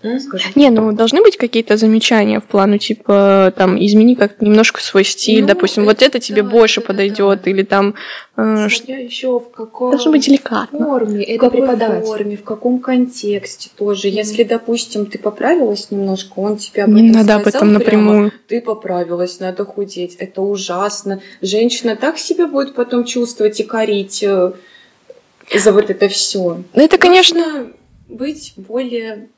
Скажем. 0.00 0.52
Не, 0.54 0.70
ну 0.70 0.92
должны 0.92 1.22
быть 1.22 1.36
какие-то 1.36 1.76
замечания 1.76 2.38
в 2.38 2.44
плану, 2.44 2.78
типа, 2.78 3.52
там, 3.56 3.76
измени 3.84 4.14
как 4.14 4.40
немножко 4.40 4.80
свой 4.80 5.04
стиль, 5.04 5.40
Ну, 5.40 5.48
допустим, 5.48 5.82
это 5.82 5.90
вот 5.90 6.02
это 6.02 6.20
тебе 6.20 6.42
да, 6.42 6.48
больше 6.50 6.80
да, 6.80 6.82
да, 6.82 6.86
подойдет, 6.86 7.42
да. 7.42 7.50
или 7.50 7.62
там, 7.64 7.94
э, 8.36 8.68
Смотря 8.68 8.98
еще 8.98 9.40
в 9.40 9.50
каком 9.50 9.90
должно 9.90 10.12
быть 10.12 10.24
деликатно. 10.24 10.78
форме 10.84 11.24
В 11.24 11.28
это 11.28 11.38
какой 11.40 11.60
преподать. 11.60 12.04
форме, 12.06 12.36
в 12.36 12.44
каком 12.44 12.78
контексте 12.78 13.70
тоже. 13.76 14.06
Мгм. 14.06 14.16
Если, 14.18 14.44
допустим, 14.44 15.06
ты 15.06 15.18
поправилась 15.18 15.90
немножко, 15.90 16.38
он 16.38 16.58
тебе 16.58 16.84
об 16.84 16.90
Не 16.90 17.08
этом 17.10 17.20
надо 17.20 17.34
об 17.34 17.46
этом 17.48 17.60
прямо, 17.60 17.72
напрямую. 17.72 18.32
ты 18.46 18.60
поправилась, 18.60 19.40
надо 19.40 19.64
худеть. 19.64 20.14
Это 20.20 20.42
ужасно. 20.42 21.20
Женщина 21.42 21.96
так 21.96 22.18
себя 22.18 22.46
будет 22.46 22.74
потом 22.76 23.04
чувствовать 23.04 23.58
и 23.58 23.64
корить 23.64 24.22
э, 24.22 24.52
за 25.52 25.72
вот 25.72 25.90
это 25.90 26.08
все. 26.08 26.62
Ну, 26.72 26.82
это, 26.82 26.98
конечно, 26.98 27.66
быть 28.08 28.52
более 28.56 29.28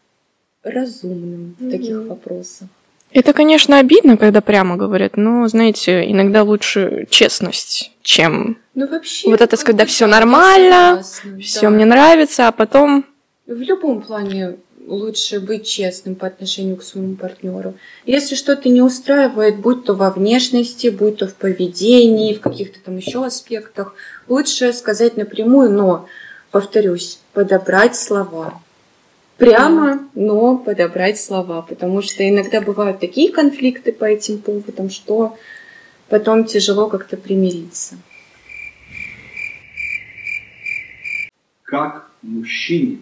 разумным 0.62 1.57
в 1.59 1.71
таких 1.71 1.97
Мгм. 1.97 2.09
вопросах. 2.09 2.69
это, 3.12 3.33
конечно, 3.33 3.79
обидно, 3.79 4.17
когда 4.17 4.40
прямо 4.40 4.76
говорят, 4.76 5.17
но, 5.17 5.49
знаете, 5.49 6.09
иногда 6.11 6.43
лучше 6.45 7.07
честность, 7.11 7.90
чем 8.02 8.59
Ну 8.75 8.87
вообще. 8.87 9.29
Вот 9.31 9.40
это 9.40 9.57
когда 9.64 9.85
я 9.85 10.07
нормально, 10.07 11.02
все 11.43 11.62
да. 11.62 11.71
мне 11.71 11.85
нравится, 11.85 12.49
а 12.49 12.52
потом 12.52 13.05
В 13.47 13.61
любом 13.61 14.00
плане 14.02 14.57
лучше 14.87 15.40
быть 15.40 15.67
честным 15.67 16.14
по 16.14 16.26
отношению 16.29 16.76
к 16.76 16.83
своему 16.85 17.17
партнеру. 17.17 17.75
Если 18.07 18.35
что-то 18.37 18.69
не 18.69 18.81
устраивает, 18.83 19.57
будь 19.59 19.85
то 19.85 19.95
во 19.95 20.11
внешности, 20.11 20.88
будь 20.88 21.19
то 21.19 21.26
в 21.26 21.35
поведении, 21.35 22.35
в 22.35 22.40
каких-то 22.40 22.79
там 22.85 22.97
еще 22.97 23.25
аспектах, 23.25 23.95
лучше 24.29 24.73
сказать 24.73 25.17
напрямую, 25.17 25.71
но, 25.73 26.07
повторюсь, 26.52 27.19
подобрать 27.33 27.97
слова. 27.97 28.61
Прямо, 29.41 30.09
но 30.15 30.59
подобрать 30.59 31.19
слова, 31.19 31.63
потому 31.63 32.03
что 32.03 32.29
иногда 32.29 32.61
бывают 32.61 33.01
такие 33.01 33.33
конфликты 33.33 33.91
по 33.93 34.05
этим 34.05 34.39
поводам, 34.39 34.91
что 34.91 35.37
потом 36.09 36.45
тяжело 36.45 36.89
как-то 36.89 37.17
примириться. 37.17 37.97
Как 41.63 42.11
мужчине 42.23 42.99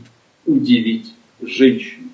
удивить 0.46 1.12
женщину? 1.40 2.08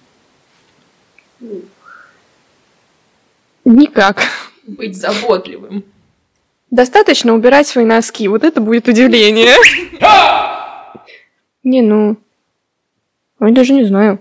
никак. 3.64 4.22
Быть 4.66 4.96
заботливым. 4.96 5.84
Достаточно 6.70 7.34
убирать 7.34 7.66
свои 7.66 7.84
носки, 7.84 8.28
вот 8.28 8.42
это 8.42 8.60
будет 8.60 8.88
удивление. 8.88 9.54
Не, 11.62 11.82
ну, 11.82 12.16
я 13.46 13.52
даже 13.54 13.72
не 13.72 13.84
знаю. 13.84 14.18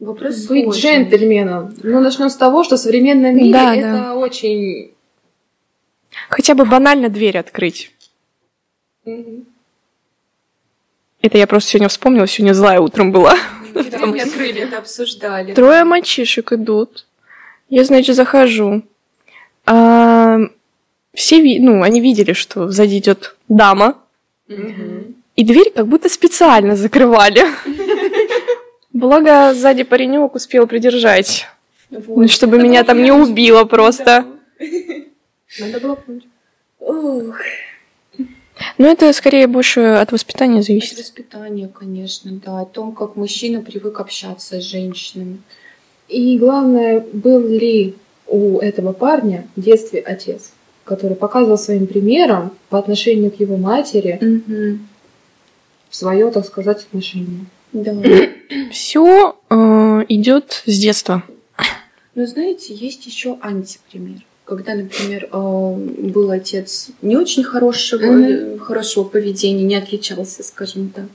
Вопрос 0.00 0.46
Быть 0.46 0.64
сложный. 0.64 0.80
джентльменом. 0.80 1.74
Ну, 1.82 2.00
начнем 2.00 2.28
с 2.28 2.36
того, 2.36 2.64
что 2.64 2.76
в 2.76 2.80
современном 2.80 3.36
мире 3.36 3.52
Да, 3.52 3.74
это 3.74 3.92
да. 3.92 4.14
очень... 4.16 4.90
Хотя 6.28 6.54
бы 6.54 6.64
банально 6.64 7.08
дверь 7.08 7.38
открыть. 7.38 7.92
Это 9.04 9.18
я 11.38 11.46
просто 11.46 11.70
сегодня 11.70 11.88
вспомнила, 11.88 12.26
сегодня 12.26 12.52
злая 12.52 12.80
утром 12.80 13.12
была. 13.12 13.36
Да, 13.74 13.98
мы 14.06 14.20
открыли, 14.20 14.62
это 14.62 14.78
обсуждали. 14.78 15.54
Трое 15.54 15.84
мальчишек 15.84 16.52
идут. 16.52 17.06
Я, 17.68 17.84
значит, 17.84 18.16
захожу. 18.16 18.82
А, 19.64 20.38
все, 21.14 21.40
ви- 21.40 21.60
ну, 21.60 21.82
они 21.82 22.00
видели, 22.00 22.32
что 22.32 22.68
сзади 22.68 22.98
идет 22.98 23.36
дама, 23.48 23.96
Мгм. 24.48 25.14
и 25.36 25.44
дверь 25.44 25.72
как 25.74 25.86
будто 25.86 26.08
специально 26.08 26.76
закрывали. 26.76 27.44
Благо, 29.06 29.52
сзади 29.52 29.82
паренек 29.82 30.36
успел 30.36 30.68
придержать, 30.68 31.46
Вот. 31.90 32.16
ну, 32.18 32.28
чтобы 32.28 32.58
Это 32.58 32.64
меня 32.64 32.84
там 32.84 33.02
не 33.02 33.10
убило 33.10 33.64
просто. 33.64 34.24
Надо 35.58 35.80
было 35.80 35.96
пнуть. 35.96 36.22
Ох, 36.78 37.34
Но 38.78 38.86
это 38.86 39.12
скорее 39.12 39.48
больше 39.48 39.80
от 39.80 40.12
воспитания 40.12 40.60
от 40.60 40.66
зависит. 40.66 40.96
воспитания, 41.00 41.66
конечно, 41.66 42.30
да, 42.46 42.60
о 42.60 42.64
том, 42.64 42.92
как 42.94 43.16
мужчина 43.16 43.60
привык 43.60 43.98
общаться 43.98 44.60
с 44.60 44.62
женщинами. 44.64 45.38
И 46.06 46.38
главное, 46.38 47.00
был 47.12 47.40
ли 47.48 47.96
у 48.28 48.60
этого 48.60 48.92
парня 48.92 49.48
в 49.56 49.60
детстве 49.62 49.98
отец, 50.00 50.52
который 50.84 51.16
показывал 51.16 51.58
своим 51.58 51.88
примером 51.88 52.52
по 52.68 52.78
отношению 52.78 53.32
к 53.32 53.40
его 53.40 53.56
матери 53.56 54.16
Мгм. 54.20 54.88
свое, 55.90 56.30
так 56.30 56.46
сказать, 56.46 56.82
отношение. 56.84 57.46
Да. 57.72 57.94
Все 58.70 59.36
идет 60.08 60.62
с 60.66 60.78
детства. 60.78 61.22
Но 62.14 62.26
знаете, 62.26 62.74
есть 62.74 63.06
еще 63.06 63.38
антипример. 63.40 64.24
Когда, 64.44 64.74
например, 64.74 65.28
э, 65.32 65.74
был 66.10 66.30
отец 66.30 66.90
не 67.00 67.16
очень 67.16 67.44
хорошего, 67.44 68.02
э, 68.02 68.58
хорошего 68.58 69.04
поведения, 69.04 69.64
не 69.64 69.76
отличался, 69.76 70.42
скажем 70.42 70.90
так. 70.90 71.06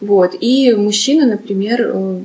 Вот. 0.00 0.34
И 0.40 0.74
мужчина, 0.74 1.26
например, 1.26 1.92
э, 1.94 2.20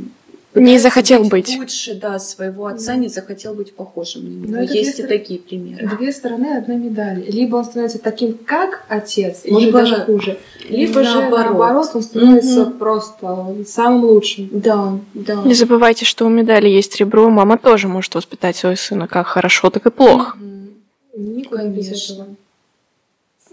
Не 0.59 0.79
захотел 0.79 1.23
быть. 1.23 1.55
лучше, 1.57 1.95
да, 1.95 2.19
своего 2.19 2.65
отца, 2.67 2.93
Да. 2.93 2.97
не 2.97 3.07
захотел 3.09 3.53
быть 3.53 3.73
похожим 3.75 4.23
на 4.23 4.27
него. 4.45 4.51
Но 4.57 4.63
это 4.63 4.73
Есть 4.73 4.99
и 4.99 5.03
такие 5.03 5.39
примеры. 5.39 5.89
Две 5.97 6.11
стороны 6.11 6.57
одной 6.57 6.77
медали. 6.77 7.29
Либо 7.29 7.57
он 7.57 7.65
становится 7.65 7.99
таким, 7.99 8.37
как 8.37 8.85
отец, 8.87 9.43
может 9.47 9.65
Либо 9.67 9.79
даже 9.79 9.95
хуже. 10.05 10.37
Либо 10.69 11.03
же 11.03 11.15
наоборот. 11.21 11.45
наоборот, 11.57 11.89
он 11.93 12.01
становится 12.01 12.61
Мгм. 12.65 12.73
просто 12.79 13.55
самым 13.67 14.05
лучшим. 14.05 14.49
Да, 14.51 14.99
да. 15.13 15.35
Не 15.43 15.53
забывайте, 15.53 16.05
что 16.05 16.25
у 16.25 16.29
медали 16.29 16.67
есть 16.67 16.95
ребро. 16.97 17.29
Мама 17.29 17.57
тоже 17.57 17.87
может 17.87 18.15
воспитать 18.15 18.55
своего 18.55 18.75
сына 18.77 19.07
как 19.07 19.27
хорошо, 19.27 19.69
так 19.69 19.85
и 19.85 19.91
плохо. 19.91 20.37
Мгм. 20.37 20.69
Никуда 21.37 21.65
без 21.65 21.85
Конечно. 21.85 22.13
этого. 22.13 22.27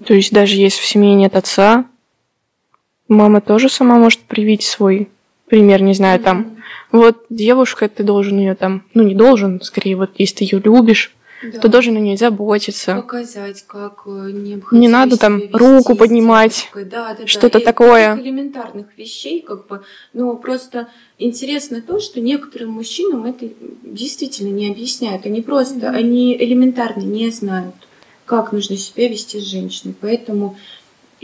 То 0.06 0.14
есть 0.14 0.32
даже 0.32 0.56
если 0.56 0.80
в 0.80 0.86
семье 0.86 1.14
нет 1.14 1.36
отца, 1.36 1.84
мама 3.08 3.40
тоже 3.40 3.68
сама 3.68 3.96
может 3.98 4.20
привить 4.20 4.62
свой 4.62 5.08
пример, 5.46 5.82
не 5.82 5.94
знаю, 5.94 6.18
там, 6.20 6.53
вот 6.92 7.24
девушка, 7.30 7.88
ты 7.88 8.02
должен 8.04 8.38
ее 8.38 8.54
там, 8.54 8.84
ну 8.94 9.02
не 9.02 9.14
должен, 9.14 9.60
скорее, 9.62 9.96
вот 9.96 10.10
если 10.18 10.36
ты 10.36 10.44
ее 10.44 10.60
любишь, 10.60 11.12
Да. 11.42 11.58
то 11.60 11.68
должен 11.68 11.94
о 11.96 12.00
ней 12.00 12.16
заботиться. 12.16 12.94
показать, 12.94 13.64
как 13.66 14.02
э, 14.06 14.30
необходимо 14.32 14.80
Не 14.80 14.88
надо 14.88 15.18
там 15.18 15.38
вести 15.38 15.52
руку 15.54 15.94
поднимать, 15.94 16.70
да, 16.74 17.14
да, 17.18 17.26
что-то 17.26 17.58
да. 17.58 17.64
Такое. 17.66 18.10
таких 18.12 18.24
элементарных 18.26 18.86
вещей, 18.96 19.42
как 19.42 19.66
бы, 19.66 19.82
но 20.14 20.34
просто 20.36 20.88
интересно 21.18 21.82
то, 21.82 22.00
что 22.00 22.20
некоторым 22.20 22.70
мужчинам 22.70 23.24
это 23.26 23.48
действительно 23.82 24.48
не 24.54 24.70
объясняют. 24.70 25.26
Они 25.26 25.42
просто, 25.42 25.88
Мгм. 25.88 25.94
они 25.96 26.34
элементарно 26.36 27.02
не 27.02 27.28
знают, 27.30 27.74
как 28.24 28.52
нужно 28.52 28.76
себя 28.78 29.06
вести 29.08 29.38
с 29.38 29.42
женщиной. 29.44 29.94
Поэтому 30.00 30.56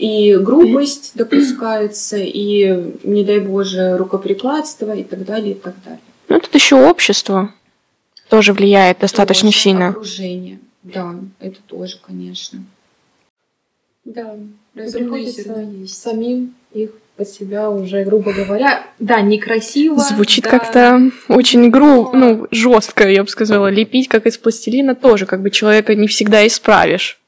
и 0.00 0.34
грубость 0.36 1.12
допускается, 1.14 2.16
и, 2.16 2.94
не 3.04 3.22
дай 3.22 3.38
Боже, 3.38 3.98
рукоприкладство 3.98 4.96
и 4.96 5.04
так 5.04 5.26
далее, 5.26 5.52
и 5.52 5.58
так 5.58 5.74
далее. 5.84 6.00
Ну, 6.30 6.40
тут 6.40 6.54
еще 6.54 6.76
общество 6.88 7.52
тоже 8.30 8.54
влияет 8.54 9.00
достаточно 9.00 9.50
Тоже 9.50 9.60
сильно. 9.60 9.88
Окружение. 9.88 10.58
Да, 10.82 11.16
это 11.38 11.58
тоже, 11.66 11.98
конечно. 12.04 12.60
Да, 14.06 14.36
разумное 14.74 15.24
Приходится 15.24 15.86
самим 15.86 16.54
их 16.72 16.92
под 17.16 17.28
себя 17.28 17.68
уже, 17.68 18.02
грубо 18.04 18.32
говоря, 18.32 18.86
да, 18.98 19.20
некрасиво. 19.20 19.98
Звучит 19.98 20.44
да, 20.44 20.50
как-то 20.50 21.10
очень 21.28 21.68
гру, 21.70 22.10
Но- 22.14 22.18
ну, 22.18 22.46
жестко, 22.50 23.06
я 23.06 23.22
бы 23.22 23.28
сказала. 23.28 23.66
Лепить 23.68 24.08
как 24.08 24.26
из 24.26 24.38
пластилина 24.38 24.94
тоже, 24.94 25.26
как 25.26 25.42
бы 25.42 25.50
человека 25.50 25.94
не 25.94 26.06
всегда 26.06 26.46
исправишь. 26.46 27.19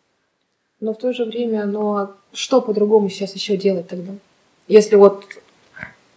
Но 0.83 0.93
в 0.93 0.99
то 0.99 1.13
же 1.13 1.25
время, 1.25 1.65
ну 1.65 1.95
а 1.95 2.11
что 2.33 2.61
по-другому 2.61 3.09
сейчас 3.09 3.37
еще 3.37 3.57
делать 3.57 3.87
тогда? 3.87 4.15
Если 4.67 4.97
вот 4.97 5.25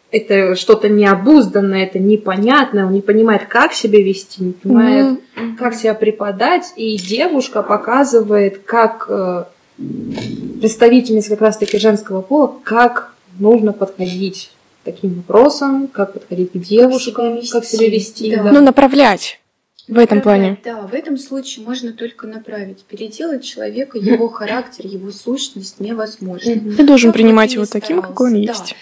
это 0.10 0.56
что-то 0.56 0.90
необузданное, 0.90 1.84
это 1.84 2.00
непонятное, 2.00 2.88
он 2.88 2.94
не 2.94 3.02
понимает, 3.02 3.46
как 3.46 3.74
себя 3.74 4.02
вести, 4.02 4.42
не 4.42 4.52
понимает, 4.54 5.20
Ну, 5.36 5.56
как 5.56 5.76
себя 5.76 5.94
преподать, 5.94 6.74
и 6.78 6.98
девушка 6.98 7.62
показывает, 7.62 8.64
как 8.66 9.06
э, 9.08 9.44
представительница 10.60 11.30
как 11.30 11.42
раз-таки 11.42 11.78
женского 11.78 12.22
пола, 12.22 12.52
как 12.64 13.14
нужно 13.38 13.72
подходить 13.72 14.52
к 14.82 14.86
таким 14.86 15.14
вопросам, 15.14 15.88
как 15.88 16.14
подходить 16.14 16.54
к 16.54 16.58
девушкам, 16.58 17.40
себя 17.40 17.52
как 17.52 17.66
себя 17.66 17.88
вести, 17.88 18.30
вести. 18.30 18.36
да. 18.36 18.44
да. 18.46 18.52
ну, 18.52 18.62
направлять 18.62 19.40
в 19.88 20.00
этом 20.00 20.22
плане. 20.22 20.58
Да, 20.64 20.82
в 20.82 20.94
этом 20.94 21.18
случае 21.18 21.66
можно 21.66 21.94
только 21.94 22.26
направить. 22.28 22.84
Переделать 22.84 23.44
человека, 23.44 23.98
его 24.00 24.30
характер, 24.30 24.88
его 24.88 25.12
сущность 25.12 25.80
невозможно. 25.80 26.54
Ты 26.76 26.84
должен 26.84 27.12
Как 27.12 27.20
бы 27.20 27.24
принимать 27.24 27.54
его 27.54 27.66
таким, 27.66 28.02
какой 28.02 28.28
он 28.28 28.34
да. 28.34 28.52
есть. 28.52 28.76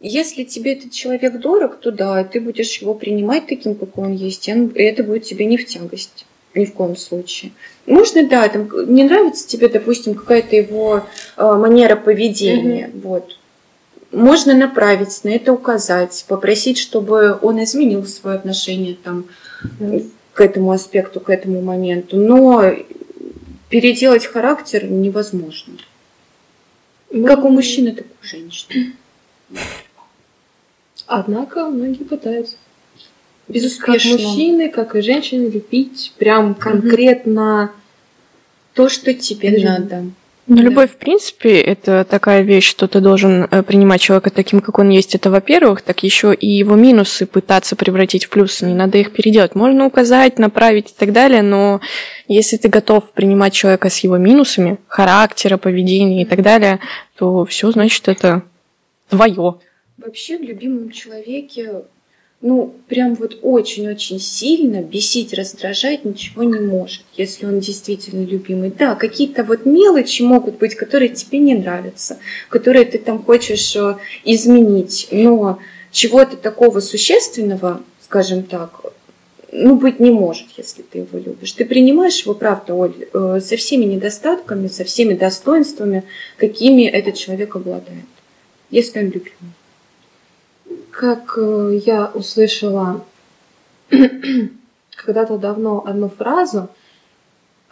Если 0.00 0.44
тебе 0.44 0.74
этот 0.74 0.92
человек 0.92 1.40
дорог, 1.40 1.80
то 1.80 1.90
да, 1.90 2.22
ты 2.24 2.40
будешь 2.40 2.78
его 2.78 2.94
принимать 2.94 3.46
таким, 3.48 3.74
какой 3.74 4.06
он 4.06 4.12
есть, 4.14 4.48
и 4.48 4.52
это 4.52 5.02
будет 5.02 5.24
тебе 5.24 5.44
не 5.44 5.56
в 5.56 5.66
тягость. 5.66 6.24
Ни 6.54 6.64
в 6.64 6.72
коем 6.72 6.96
случае. 6.96 7.52
Можно, 7.84 8.26
да, 8.26 8.48
там 8.48 8.68
не 8.92 9.04
нравится 9.04 9.46
тебе, 9.46 9.68
допустим, 9.68 10.14
какая-то 10.14 10.56
его 10.56 11.04
э, 11.36 11.42
манера 11.42 11.94
поведения. 11.94 12.90
Вот. 13.02 13.36
Можно 14.12 14.54
направить, 14.54 15.22
на 15.24 15.28
это 15.28 15.52
указать, 15.52 16.24
попросить, 16.26 16.78
чтобы 16.78 17.38
он 17.42 17.62
изменил 17.62 18.06
свое 18.06 18.38
отношение 18.38 18.96
там, 19.02 19.26
к 20.38 20.40
этому 20.40 20.70
аспекту, 20.70 21.18
к 21.18 21.30
этому 21.30 21.60
моменту. 21.62 22.16
Но 22.16 22.72
переделать 23.70 24.24
характер 24.24 24.84
невозможно. 24.84 25.74
Как 27.26 27.44
у 27.44 27.48
мужчины, 27.48 27.90
так 27.90 28.06
и 28.06 28.10
у 28.22 28.24
женщины. 28.24 28.92
Однако 31.06 31.66
многие 31.66 32.04
пытаются. 32.04 32.54
Как 33.48 33.56
Безуспешно. 33.56 34.12
мужчины, 34.12 34.70
как 34.70 34.94
и 34.94 35.00
женщины, 35.00 35.48
лепить 35.48 36.12
прям 36.18 36.54
конкретно. 36.54 37.72
То, 38.74 38.88
что 38.88 39.12
тебе 39.14 39.50
Жизнь. 39.50 39.64
надо. 39.66 40.04
Да. 40.48 40.62
любовь, 40.62 40.92
в 40.92 40.96
принципе, 40.96 41.60
это 41.60 42.04
такая 42.08 42.40
вещь, 42.40 42.66
что 42.66 42.88
ты 42.88 43.00
должен 43.00 43.44
э, 43.50 43.62
принимать 43.62 44.00
человека 44.00 44.30
таким, 44.30 44.60
как 44.60 44.78
он 44.78 44.88
есть. 44.88 45.14
Это, 45.14 45.30
во-первых, 45.30 45.82
так 45.82 46.02
еще 46.02 46.32
и 46.34 46.46
его 46.46 46.74
минусы 46.74 47.26
пытаться 47.26 47.76
превратить 47.76 48.24
в 48.24 48.30
плюсы. 48.30 48.64
Не 48.64 48.74
надо 48.74 48.96
их 48.96 49.12
переделать. 49.12 49.54
Можно 49.54 49.84
указать, 49.84 50.38
направить 50.38 50.90
и 50.90 50.94
так 50.98 51.12
далее, 51.12 51.42
но 51.42 51.80
если 52.28 52.56
ты 52.56 52.68
готов 52.68 53.12
принимать 53.12 53.52
человека 53.52 53.90
с 53.90 53.98
его 53.98 54.16
минусами, 54.16 54.78
характера, 54.88 55.58
поведения 55.58 56.22
и 56.22 56.24
так 56.24 56.42
далее, 56.42 56.80
то 57.16 57.44
все, 57.44 57.70
значит, 57.70 58.08
это 58.08 58.42
твое. 59.10 59.56
Вообще 59.98 60.38
в 60.38 60.42
любимом 60.42 60.90
человеке, 60.90 61.82
ну, 62.40 62.72
прям 62.86 63.14
вот 63.14 63.38
очень-очень 63.42 64.20
сильно 64.20 64.80
бесить, 64.80 65.34
раздражать 65.34 66.04
ничего 66.04 66.44
не 66.44 66.60
может, 66.60 67.02
если 67.16 67.46
он 67.46 67.58
действительно 67.58 68.24
любимый. 68.24 68.70
Да, 68.70 68.94
какие-то 68.94 69.42
вот 69.42 69.66
мелочи 69.66 70.22
могут 70.22 70.58
быть, 70.58 70.76
которые 70.76 71.08
тебе 71.08 71.38
не 71.40 71.54
нравятся, 71.54 72.18
которые 72.48 72.84
ты 72.84 72.98
там 72.98 73.22
хочешь 73.24 73.74
э, 73.74 73.96
изменить, 74.24 75.08
но 75.10 75.58
чего-то 75.90 76.36
такого 76.36 76.78
существенного, 76.78 77.82
скажем 78.00 78.44
так, 78.44 78.82
ну, 79.50 79.76
быть 79.76 79.98
не 79.98 80.10
может, 80.10 80.46
если 80.56 80.82
ты 80.82 80.98
его 80.98 81.18
любишь. 81.18 81.52
Ты 81.52 81.64
принимаешь 81.64 82.20
его, 82.20 82.34
правда, 82.34 82.74
Оль, 82.74 82.94
э, 83.12 83.40
со 83.42 83.56
всеми 83.56 83.84
недостатками, 83.84 84.68
со 84.68 84.84
всеми 84.84 85.14
достоинствами, 85.14 86.04
какими 86.36 86.82
этот 86.82 87.16
человек 87.16 87.56
обладает, 87.56 88.04
если 88.70 89.00
он 89.00 89.06
любимый. 89.06 89.57
Как 90.98 91.34
э, 91.36 91.78
я 91.86 92.10
услышала 92.12 93.04
когда-то 94.96 95.38
давно 95.38 95.84
одну 95.86 96.08
фразу 96.08 96.70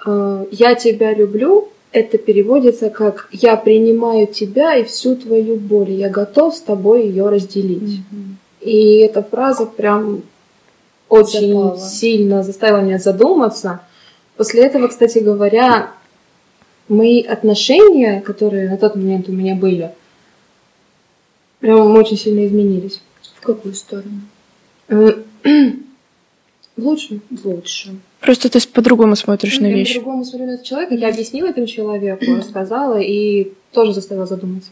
э, 0.06 0.46
«Я 0.52 0.76
тебя 0.76 1.12
люблю» 1.12 1.68
это 1.90 2.18
переводится 2.18 2.88
как 2.88 3.28
«Я 3.32 3.56
принимаю 3.56 4.28
тебя 4.28 4.76
и 4.76 4.84
всю 4.84 5.16
твою 5.16 5.56
боль, 5.56 5.90
я 5.90 6.08
готов 6.08 6.54
с 6.54 6.60
тобой 6.60 7.08
ее 7.08 7.28
разделить». 7.28 7.98
И 8.60 8.98
эта 8.98 9.24
фраза 9.24 9.66
прям 9.66 10.22
очень 11.08 11.52
Запала. 11.52 11.78
сильно 11.80 12.42
заставила 12.44 12.82
меня 12.82 12.98
задуматься. 12.98 13.80
После 14.36 14.64
этого, 14.64 14.86
кстати 14.86 15.18
говоря, 15.18 15.90
мои 16.86 17.22
отношения, 17.22 18.20
которые 18.20 18.70
на 18.70 18.76
тот 18.76 18.94
момент 18.94 19.28
у 19.28 19.32
меня 19.32 19.56
были, 19.56 19.90
прям 21.58 21.92
очень 21.96 22.16
сильно 22.16 22.46
изменились. 22.46 23.00
В 23.34 23.40
какую 23.40 23.74
сторону? 23.74 24.20
Э, 24.88 25.22
В 26.76 26.84
лучшую. 26.84 27.22
В 27.30 27.46
лучшую. 27.46 28.00
Просто 28.20 28.50
ты 28.50 28.60
по-другому 28.68 29.16
смотришь 29.16 29.60
на 29.60 29.66
Я 29.66 29.74
вещи. 29.74 29.94
по-другому 29.94 30.24
смотрю 30.24 30.46
на 30.46 30.50
этого 30.52 30.66
человека. 30.66 30.94
Я 30.94 31.08
объяснила 31.08 31.46
этому 31.48 31.66
человеку, 31.66 32.24
рассказала 32.36 33.00
и 33.00 33.52
тоже 33.72 33.94
заставила 33.94 34.26
задуматься. 34.26 34.70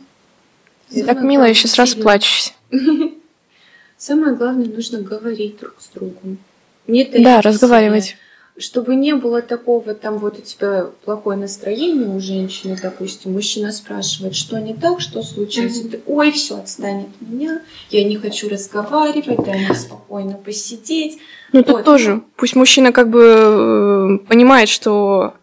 Так 0.90 1.06
Самое 1.06 1.26
мило, 1.26 1.44
я 1.44 1.54
сейчас 1.54 1.76
расплачусь. 1.76 2.54
Самое 3.96 4.36
главное, 4.36 4.66
нужно 4.66 5.00
говорить 5.00 5.58
друг 5.58 5.76
с 5.80 5.88
другом. 5.94 6.38
Не 6.86 7.04
Да, 7.04 7.40
разговаривать. 7.40 8.16
Чтобы 8.56 8.94
не 8.94 9.14
было 9.14 9.42
такого, 9.42 9.94
там 9.94 10.18
вот 10.18 10.38
у 10.38 10.42
тебя 10.42 10.86
плохое 11.04 11.36
настроение 11.36 12.08
у 12.08 12.20
женщины, 12.20 12.78
допустим, 12.80 13.32
мужчина 13.32 13.72
спрашивает, 13.72 14.36
что 14.36 14.60
не 14.60 14.74
так, 14.74 15.00
что 15.00 15.24
случилось. 15.24 15.80
И 15.80 15.88
ты, 15.88 16.00
Ой, 16.06 16.30
все, 16.30 16.58
отстань 16.58 17.06
от 17.20 17.28
меня, 17.28 17.60
я 17.90 18.04
не 18.04 18.16
хочу 18.16 18.48
разговаривать, 18.48 19.44
дай 19.44 19.58
мне 19.58 19.74
спокойно 19.74 20.34
посидеть. 20.34 21.18
Ну 21.52 21.64
тут 21.64 21.76
Вот. 21.76 21.84
тоже. 21.84 22.20
Пусть 22.36 22.54
мужчина 22.54 22.92
как 22.92 23.10
бы 23.10 23.22
э, 23.22 24.18
понимает, 24.28 24.68
что 24.68 25.34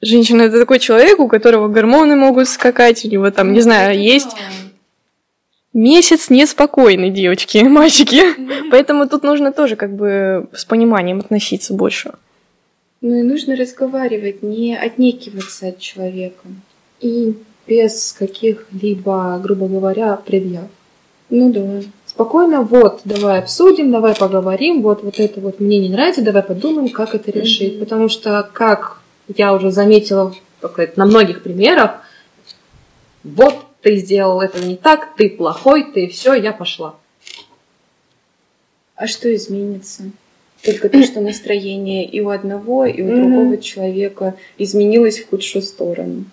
женщина 0.00 0.42
это 0.42 0.58
такой 0.58 0.78
человек, 0.78 1.20
у 1.20 1.28
которого 1.28 1.68
гормоны 1.68 2.16
могут 2.16 2.48
скакать, 2.48 3.04
у 3.04 3.08
него 3.08 3.30
там, 3.32 3.52
не 3.52 3.60
знаю, 3.60 3.90
Это 3.90 4.00
есть. 4.00 4.34
Месяц 5.74 6.30
неспокойный, 6.30 7.10
девочки, 7.10 7.58
мальчики. 7.64 8.22
Поэтому 8.70 9.08
тут 9.08 9.22
нужно 9.24 9.52
тоже 9.52 9.76
как 9.76 9.94
бы 9.94 10.48
с 10.54 10.64
пониманием 10.64 11.20
относиться 11.20 11.74
больше. 11.74 12.14
Ну 13.02 13.16
и 13.16 13.22
нужно 13.22 13.54
разговаривать, 13.54 14.42
не 14.42 14.74
отнекиваться 14.74 15.68
от 15.68 15.78
человека. 15.78 16.46
И 17.00 17.34
без 17.66 18.14
каких-либо, 18.18 19.38
грубо 19.42 19.68
говоря, 19.68 20.16
предъяв. 20.16 20.68
Ну 21.28 21.52
да. 21.52 21.82
Спокойно, 22.06 22.62
вот, 22.62 23.00
давай 23.04 23.40
обсудим, 23.40 23.90
давай 23.90 24.14
поговорим, 24.14 24.82
вот, 24.82 25.02
вот 25.02 25.18
это 25.18 25.40
вот 25.40 25.58
мне 25.58 25.80
не 25.80 25.88
нравится, 25.88 26.22
давай 26.22 26.42
подумаем, 26.42 26.88
как 26.88 27.14
это 27.14 27.30
решить. 27.32 27.74
Мгм. 27.74 27.80
Потому 27.80 28.08
что, 28.08 28.48
как 28.52 29.00
я 29.34 29.52
уже 29.52 29.70
заметила 29.70 30.32
на 30.96 31.06
многих 31.06 31.42
примерах, 31.42 32.02
вот 33.24 33.54
ты 33.84 33.96
сделал 33.96 34.40
это 34.40 34.58
не 34.64 34.76
так, 34.76 35.14
ты 35.14 35.28
плохой, 35.28 35.84
ты 35.92 36.08
все, 36.08 36.32
я 36.32 36.52
пошла. 36.52 36.96
А 38.96 39.06
что 39.06 39.32
изменится? 39.34 40.04
Только 40.64 40.88
то, 40.88 41.02
что 41.04 41.20
настроение 41.20 42.08
и 42.08 42.20
у 42.22 42.30
одного, 42.30 42.86
и 42.86 43.02
у 43.02 43.04
Мгм. 43.06 43.16
другого 43.16 43.58
человека 43.58 44.36
изменилось 44.56 45.18
в 45.18 45.28
худшую 45.28 45.60
сторону. 45.62 46.24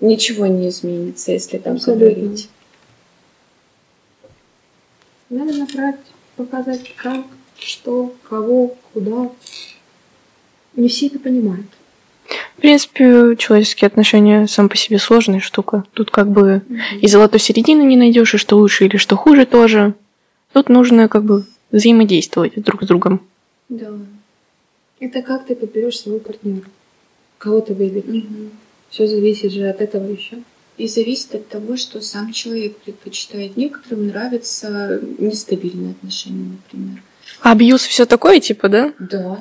Ничего 0.00 0.46
не 0.46 0.68
изменится, 0.68 1.32
если 1.32 1.56
там 1.56 1.76
Абсолютно. 1.76 2.10
говорить. 2.10 2.50
Надо 5.30 5.54
набрать, 5.54 6.00
показать, 6.36 6.94
как, 6.96 7.24
что, 7.58 8.14
кого, 8.28 8.76
куда. 8.92 9.30
Не 10.76 10.88
все 10.88 11.06
это 11.06 11.18
понимают. 11.18 11.66
В 12.56 12.60
принципе, 12.60 13.36
человеческие 13.36 13.86
отношения 13.86 14.46
сам 14.46 14.68
по 14.68 14.76
себе 14.76 14.98
сложная 14.98 15.40
штука. 15.40 15.84
Тут 15.92 16.10
как 16.10 16.30
бы 16.30 16.62
и 17.00 17.06
золотой 17.08 17.40
середины 17.40 17.82
не 17.82 17.96
найдешь, 17.96 18.34
и 18.34 18.38
что 18.38 18.56
лучше 18.56 18.86
или 18.86 18.96
что 18.96 19.16
хуже 19.16 19.46
тоже. 19.46 19.94
Тут 20.52 20.68
нужно 20.68 21.08
как 21.08 21.24
бы 21.24 21.44
взаимодействовать 21.70 22.54
друг 22.56 22.82
с 22.82 22.86
другом. 22.86 23.20
Да. 23.68 23.90
Это 25.00 25.22
как 25.22 25.46
ты 25.46 25.56
подберешь 25.56 25.98
своего 25.98 26.20
партнера. 26.20 26.66
Кого 27.38 27.60
ты 27.60 27.74
выберешь. 27.74 28.24
Мгм. 28.24 28.50
Все 28.90 29.06
зависит 29.06 29.52
же 29.52 29.68
от 29.68 29.80
этого 29.80 30.06
еще. 30.06 30.38
И 30.78 30.86
зависит 30.86 31.34
от 31.34 31.48
того, 31.48 31.76
что 31.76 32.00
сам 32.00 32.32
человек 32.32 32.76
предпочитает. 32.76 33.56
Некоторым 33.56 34.08
нравятся 34.08 35.00
нестабильные 35.18 35.92
отношения, 35.92 36.52
например. 36.52 37.02
А 37.40 37.52
абьюз 37.52 37.82
все 37.82 38.06
такое, 38.06 38.40
типа, 38.40 38.68
да? 38.68 38.92
Да. 38.98 39.40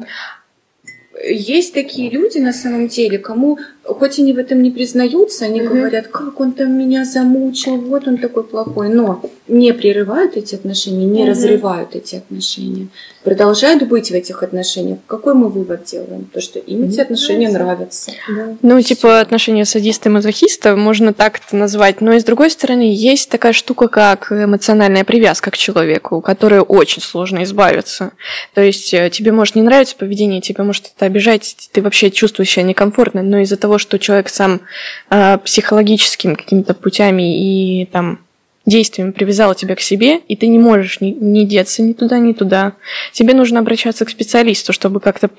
Есть 1.23 1.73
такие 1.73 2.10
люди 2.10 2.38
на 2.38 2.53
самом 2.53 2.88
деле, 2.88 3.17
кому, 3.17 3.60
хоть 3.84 4.20
они 4.20 4.34
в 4.34 4.38
этом 4.38 4.62
не 4.62 4.72
признаются, 4.72 5.46
они 5.46 5.62
Мгм. 5.62 5.74
говорят, 5.76 6.08
как 6.08 6.39
он 6.39 6.54
там 6.54 6.72
меня 6.78 7.04
замучил, 7.06 7.78
вот 7.78 8.08
он 8.08 8.17
такой 8.17 8.44
плохой, 8.44 8.89
но 8.89 9.22
не 9.48 9.74
прерывают 9.74 10.38
эти 10.38 10.56
отношения, 10.56 11.06
не 11.06 11.22
Мгм. 11.22 11.30
разрывают 11.30 11.96
эти 11.96 12.15
отношения, 12.15 12.88
продолжают 13.24 13.84
быть 13.88 14.10
в 14.12 14.13
этих 14.13 14.44
отношениях. 14.44 15.00
Какой 15.08 15.34
мы 15.34 15.50
вывод 15.50 15.84
делаем? 15.86 16.26
То, 16.34 16.41
что 16.41 16.60
им 16.60 16.84
эти 16.84 16.94
Мне 16.94 17.02
отношения 17.02 17.50
нравятся. 17.50 18.12
Да. 18.30 18.56
Ну, 18.62 18.80
Всё. 18.80 18.96
типа, 18.96 19.20
отношения 19.20 19.65
садиста 19.65 20.10
и 20.10 20.12
мазохиста 20.12 20.76
можно 20.76 21.13
так 21.13 21.39
это 21.46 21.56
назвать. 21.56 22.02
Но 22.02 22.13
и 22.13 22.20
с 22.20 22.24
другой 22.24 22.50
стороны, 22.52 22.94
есть 22.94 23.30
такая 23.30 23.54
штука, 23.54 23.88
как 23.88 24.32
эмоциональная 24.32 25.04
привязка 25.04 25.52
к 25.52 25.58
человеку, 25.58 26.22
которой 26.22 26.60
очень 26.62 27.02
сложно 27.02 27.44
избавиться. 27.44 28.12
То 28.54 28.62
есть 28.62 28.94
э, 28.94 29.10
тебе 29.10 29.32
может 29.32 29.56
не 29.56 29.63
нравиться 29.63 29.96
поведение, 29.98 30.39
тебе 30.41 30.63
может 30.63 30.91
это 30.96 31.06
обижать, 31.06 31.70
ты 31.72 31.82
вообще 31.82 32.12
чувствуешь 32.12 32.52
себя 32.52 32.63
некомфортно, 32.63 33.22
но 33.24 33.39
из-за 33.39 33.58
того, 33.58 33.70
что 33.77 33.99
человек 33.99 34.29
сам 34.29 34.62
э, 35.10 35.38
психологическим 35.39 36.36
какими-то 36.36 36.73
путями 36.73 37.81
и 37.81 37.86
там 37.86 38.19
действиями 38.65 39.12
привязал 39.12 39.55
тебя 39.55 39.75
к 39.75 39.79
себе, 39.81 40.17
и 40.17 40.36
ты 40.36 40.47
не 40.47 40.60
можешь 40.60 41.01
ни, 41.01 41.10
ни 41.10 41.43
деться 41.45 41.81
ни 41.81 41.93
туда, 41.93 42.19
ни 42.19 42.34
туда. 42.34 42.73
Тебе 43.12 43.34
нужно 43.34 43.60
обращаться 43.60 44.05
к 44.05 44.10
специалисту, 44.10 44.71
чтобы 44.71 44.99
как-то 44.99 45.29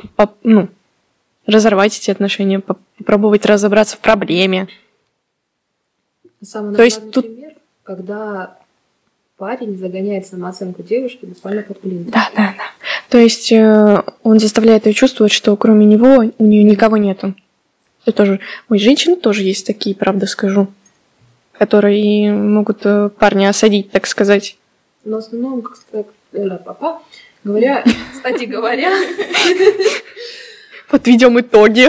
ну, 0.43 0.69
разорвать 1.47 1.97
эти 1.99 2.11
отношения, 2.11 2.59
поп- 2.61 2.79
попробовать 2.99 3.47
разобраться 3.47 3.97
в 3.97 4.01
проблеме. 4.01 4.69
Самый 6.43 6.75
То 6.75 6.83
есть 6.83 7.11
тут- 7.13 7.25
пример, 7.25 7.53
когда 7.85 8.59
парень 9.37 9.77
загоняет 9.79 10.27
самооценку 10.27 10.83
девушки 10.83 11.25
буквально 11.25 11.63
под 11.63 11.81
блин. 11.83 12.05
Да, 12.11 12.29
да, 12.37 12.55
да. 12.57 12.65
То 13.09 13.19
есть 13.19 13.53
э, 13.53 14.03
он 14.23 14.39
заставляет 14.41 14.87
ее 14.87 14.95
чувствовать, 14.95 15.33
что 15.33 15.57
кроме 15.57 15.87
него 15.87 16.25
у 16.39 16.45
нее 16.45 16.65
никого 16.65 16.97
нету. 16.97 17.35
Это 18.05 18.17
тоже. 18.17 18.41
Ой, 18.69 18.79
женщины 18.79 19.17
тоже 19.17 19.43
есть 19.43 19.67
такие, 19.67 19.95
правда 19.95 20.27
скажу, 20.27 20.69
которые 21.53 22.33
могут 22.33 22.81
э, 22.85 23.09
парня 23.11 23.49
осадить, 23.49 23.91
так 23.91 24.07
сказать. 24.07 24.57
Но 25.05 25.17
в 25.17 25.19
основном, 25.21 25.63
как 25.63 25.77
сказать, 25.77 26.07
э, 26.33 26.49
папа, 26.65 27.03
говоря, 27.45 27.85
кстати 28.13 28.45
говоря, 28.45 28.91
Подведем 30.89 31.41
итоги. 31.41 31.89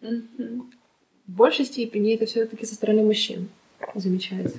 в 0.00 0.06
большей 1.26 1.64
степени 1.64 2.14
это 2.14 2.26
все-таки 2.26 2.66
со 2.66 2.74
стороны 2.74 3.02
мужчин 3.02 3.48
замечается. 3.94 4.58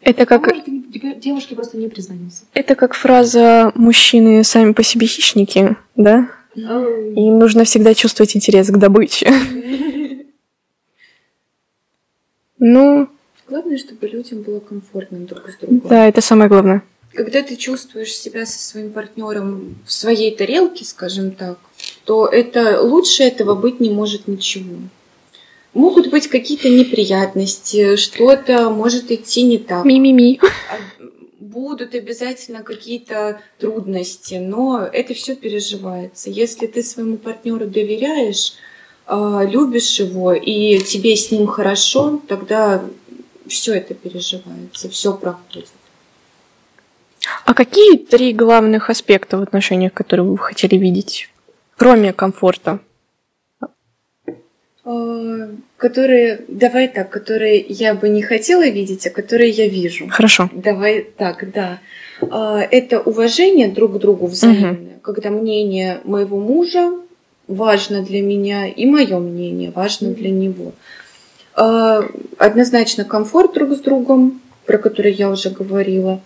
Это 0.00 0.22
А 0.24 0.26
как, 0.26 0.46
может, 0.46 0.68
и 0.68 0.78
де- 0.80 1.14
девушки 1.14 1.54
просто 1.54 1.76
не 1.78 1.88
признаются. 1.88 2.44
это 2.52 2.74
как 2.74 2.94
фраза 2.94 3.72
«мужчины 3.74 4.44
сами 4.44 4.72
по 4.72 4.82
себе 4.82 5.06
хищники», 5.06 5.76
да? 5.96 6.28
Им 6.56 7.38
нужно 7.38 7.64
всегда 7.64 7.94
чувствовать 7.94 8.36
интерес 8.36 8.68
к 8.70 8.76
добыче. 8.76 9.32
Ну, 12.66 13.08
Главное, 13.46 13.76
чтобы 13.76 14.06
людям 14.08 14.40
было 14.42 14.58
комфортно 14.60 15.18
друг 15.18 15.50
с 15.50 15.56
другом. 15.58 15.86
да, 15.88 16.08
это 16.08 16.22
самое 16.22 16.48
главное. 16.48 16.82
Когда 17.12 17.42
ты 17.42 17.56
чувствуешь 17.56 18.14
себя 18.16 18.46
со 18.46 18.58
своим 18.58 18.90
партнером 18.90 19.76
в 19.84 19.92
своей 19.92 20.34
тарелке, 20.34 20.84
скажем 20.84 21.32
так, 21.32 21.58
то 22.04 22.26
это 22.26 22.80
лучше 22.80 23.22
этого 23.22 23.54
быть 23.54 23.80
не 23.80 23.90
может 23.90 24.28
ничего. 24.28 24.76
Могут 25.74 26.10
быть 26.10 26.28
какие-то 26.28 26.68
неприятности, 26.70 27.96
что-то 27.96 28.70
может 28.70 29.10
идти 29.10 29.42
не 29.42 29.58
так. 29.58 29.84
Ми-ми-ми. 29.84 30.40
Будут 31.54 31.94
обязательно 31.94 32.64
какие-то 32.64 33.40
трудности, 33.60 34.34
но 34.34 34.80
это 34.80 35.14
все 35.14 35.36
переживается. 35.36 36.28
Если 36.28 36.66
ты 36.66 36.82
своему 36.82 37.16
партнеру 37.16 37.66
доверяешь, 37.66 38.54
а, 39.06 39.44
любишь 39.44 40.00
его 40.00 40.32
и 40.32 40.80
тебе 40.80 41.14
с 41.14 41.30
ним 41.30 41.46
хорошо, 41.46 42.20
тогда 42.26 42.84
все 43.46 43.74
это 43.74 43.94
переживается, 43.94 44.88
все 44.88 45.16
проходит. 45.16 45.68
А 47.44 47.54
какие 47.54 47.98
три 47.98 48.32
главных 48.32 48.90
аспекта 48.90 49.38
в 49.38 49.42
отношениях, 49.42 49.92
которые 49.92 50.26
вы 50.26 50.36
хотели 50.38 50.74
видеть, 50.74 51.30
кроме 51.76 52.12
комфорта? 52.12 52.80
А, 54.84 55.48
Которые, 55.76 56.40
давай 56.48 56.88
так, 56.88 57.10
которые 57.10 57.58
я 57.58 57.94
бы 57.94 58.08
не 58.08 58.22
хотела 58.22 58.66
видеть, 58.68 59.06
а 59.06 59.10
которые 59.10 59.50
я 59.50 59.68
вижу. 59.68 60.08
Хорошо. 60.08 60.48
Давай 60.52 61.02
так, 61.02 61.50
да. 61.52 61.80
А, 62.20 62.60
Это 62.60 63.00
уважение 63.00 63.68
друг 63.68 63.94
к 63.94 63.98
другу 63.98 64.26
взаимное, 64.26 64.98
когда 65.02 65.30
мнение 65.30 66.00
моего 66.04 66.38
мужа 66.38 66.92
важно 67.48 68.02
для 68.02 68.22
меня 68.22 68.66
и 68.66 68.86
мое 68.86 69.18
мнение 69.18 69.72
важно 69.74 70.10
для 70.10 70.30
него. 70.30 70.72
А, 71.54 72.02
Однозначно 72.38 73.04
комфорт 73.04 73.54
друг 73.54 73.72
с 73.72 73.80
другом, 73.80 74.40
про 74.66 74.78
который 74.78 75.12
я 75.12 75.30
уже 75.30 75.50
говорила. 75.50 76.20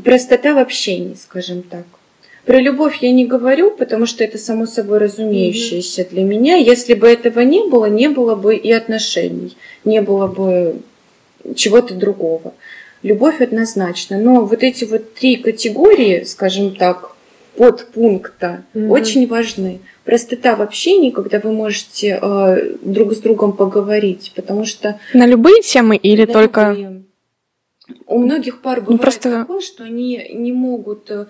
простота 0.03 0.53
в 0.53 0.57
общении, 0.57 1.15
скажем 1.15 1.63
так. 1.63 1.85
Про 2.45 2.59
любовь 2.59 2.97
я 3.01 3.11
не 3.11 3.25
говорю, 3.25 3.71
потому 3.71 4.05
что 4.05 4.23
это 4.23 4.37
само 4.37 4.65
собой 4.65 4.97
разумеющееся 4.97 6.07
для 6.09 6.23
меня. 6.23 6.55
Если 6.55 6.95
бы 6.95 7.07
этого 7.07 7.41
не 7.41 7.63
было, 7.67 7.85
не 7.85 8.09
было 8.09 8.35
бы 8.35 8.55
и 8.55 8.71
отношений, 8.71 9.55
не 9.85 10.01
было 10.01 10.27
бы 10.27 10.77
чего-то 11.55 11.93
другого. 11.93 12.53
Любовь 13.03 13.41
однозначно. 13.41 14.17
Но 14.17 14.45
вот 14.45 14.63
эти 14.63 14.85
вот 14.85 15.13
три 15.13 15.35
категории, 15.35 16.23
скажем 16.23 16.75
так, 16.75 17.15
подпункта 17.57 18.63
Мгм. 18.73 18.91
очень 18.91 19.27
важны. 19.27 19.79
Простота 20.03 20.55
в 20.55 20.61
общении, 20.61 21.11
когда 21.11 21.39
вы 21.39 21.51
можете 21.51 22.19
э, 22.21 22.75
друг 22.81 23.13
с 23.13 23.17
другом 23.17 23.53
поговорить, 23.53 24.31
потому 24.35 24.65
что 24.65 24.99
На 25.13 25.27
любые 25.27 25.61
темы 25.61 25.95
или 25.95 26.25
да, 26.25 26.33
только... 26.33 26.71
любые. 26.71 27.01
У 28.07 28.19
многих 28.19 28.61
пар 28.61 28.81
бывает 28.81 29.01
просто- 29.01 29.39
такое, 29.39 29.61
что 29.61 29.83
они 29.83 30.29
не 30.33 30.51
могут 30.51 31.09
э, 31.09 31.25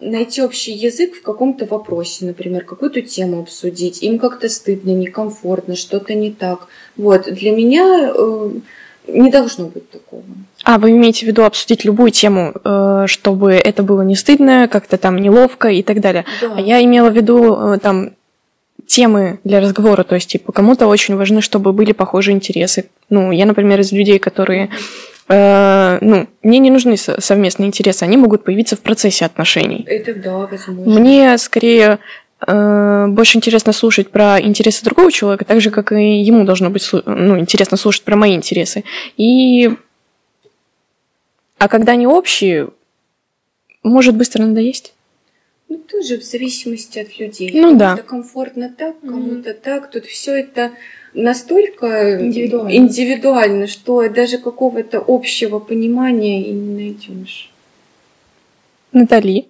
найти 0.00 0.42
общий 0.42 0.72
язык 0.72 1.14
в 1.16 1.22
каком-то 1.22 1.64
вопросе, 1.66 2.26
например, 2.26 2.64
какую-то 2.64 3.02
тему 3.02 3.40
обсудить. 3.40 4.02
Им 4.02 4.18
как-то 4.18 4.48
стыдно, 4.48 4.90
некомфортно, 4.90 5.76
что-то 5.76 6.14
не 6.14 6.30
так. 6.30 6.68
Вот. 6.96 7.24
Для 7.32 7.52
меня 7.52 8.12
э, 8.14 8.50
не 9.06 9.30
должно 9.30 9.66
быть 9.66 9.90
такого. 9.90 10.22
А, 10.64 10.78
вы 10.78 10.90
имеете 10.90 11.24
в 11.24 11.28
виду 11.28 11.44
обсудить 11.44 11.84
любую 11.84 12.10
тему, 12.10 12.52
э, 12.62 13.04
чтобы 13.06 13.52
это 13.52 13.82
было 13.82 14.02
не 14.02 14.16
стыдно, 14.16 14.68
как-то 14.68 14.98
там 14.98 15.16
неловко 15.16 15.68
и 15.68 15.82
так 15.82 16.00
далее. 16.00 16.24
Да. 16.40 16.54
А 16.56 16.60
я 16.60 16.82
имела 16.84 17.10
в 17.10 17.16
виду 17.16 17.78
там 17.82 18.10
темы 18.88 19.38
для 19.44 19.60
разговора, 19.60 20.02
то 20.02 20.14
есть, 20.14 20.30
типа, 20.30 20.50
кому-то 20.50 20.86
очень 20.86 21.14
важно, 21.14 21.40
чтобы 21.42 21.72
были 21.72 21.92
похожие 21.92 22.34
интересы. 22.34 22.88
Ну, 23.10 23.30
я, 23.30 23.44
например, 23.46 23.80
из 23.80 23.92
людей, 23.92 24.18
которые, 24.18 24.70
э, 25.28 25.98
ну, 26.00 26.26
мне 26.42 26.58
не 26.58 26.70
нужны 26.70 26.96
со- 26.96 27.20
совместные 27.20 27.68
интересы, 27.68 28.02
они 28.04 28.16
могут 28.16 28.44
появиться 28.44 28.76
в 28.76 28.80
процессе 28.80 29.24
отношений. 29.24 29.84
Это 29.86 30.14
да, 30.14 30.46
возможно. 30.46 31.00
Мне 31.00 31.38
скорее 31.38 31.98
э, 32.46 33.06
больше 33.08 33.38
интересно 33.38 33.72
слушать 33.72 34.10
про 34.10 34.40
интересы 34.40 34.84
другого 34.84 35.12
человека, 35.12 35.44
так 35.44 35.60
же, 35.60 35.70
как 35.70 35.92
и 35.92 36.20
ему 36.20 36.44
должно 36.44 36.70
быть 36.70 36.88
ну, 36.92 37.38
интересно 37.38 37.76
слушать 37.76 38.02
про 38.02 38.16
мои 38.16 38.34
интересы. 38.34 38.84
И... 39.16 39.70
А 41.58 41.68
когда 41.68 41.92
они 41.92 42.06
общие, 42.06 42.68
может 43.82 44.16
быстро 44.16 44.44
надоесть. 44.44 44.94
Ну, 45.68 45.78
тоже 45.78 46.18
в 46.18 46.22
зависимости 46.24 46.98
от 46.98 47.18
людей. 47.18 47.50
Ну 47.52 47.76
да. 47.76 47.90
Кому-то 47.90 48.08
комфортно 48.08 48.74
так, 48.76 49.00
кому-то 49.00 49.54
так. 49.54 49.90
Тут 49.90 50.06
все 50.06 50.36
это 50.40 50.72
настолько 51.14 52.20
Индивидуально. 52.20 52.76
индивидуально, 52.76 53.66
что 53.66 54.08
даже 54.08 54.38
какого-то 54.38 55.02
общего 55.06 55.58
понимания 55.58 56.42
и 56.42 56.52
не 56.52 56.74
найдешь. 56.74 57.50
Натали. 58.92 59.48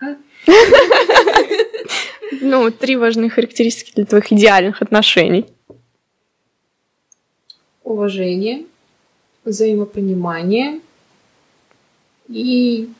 А? 0.00 0.16
Ну, 2.40 2.70
три 2.70 2.96
важные 2.96 3.30
характеристики 3.30 3.92
для 3.94 4.04
твоих 4.04 4.32
идеальных 4.32 4.82
отношений. 4.82 5.46
Уважение, 7.82 8.64
взаимопонимание 9.44 10.80
и 12.28 12.90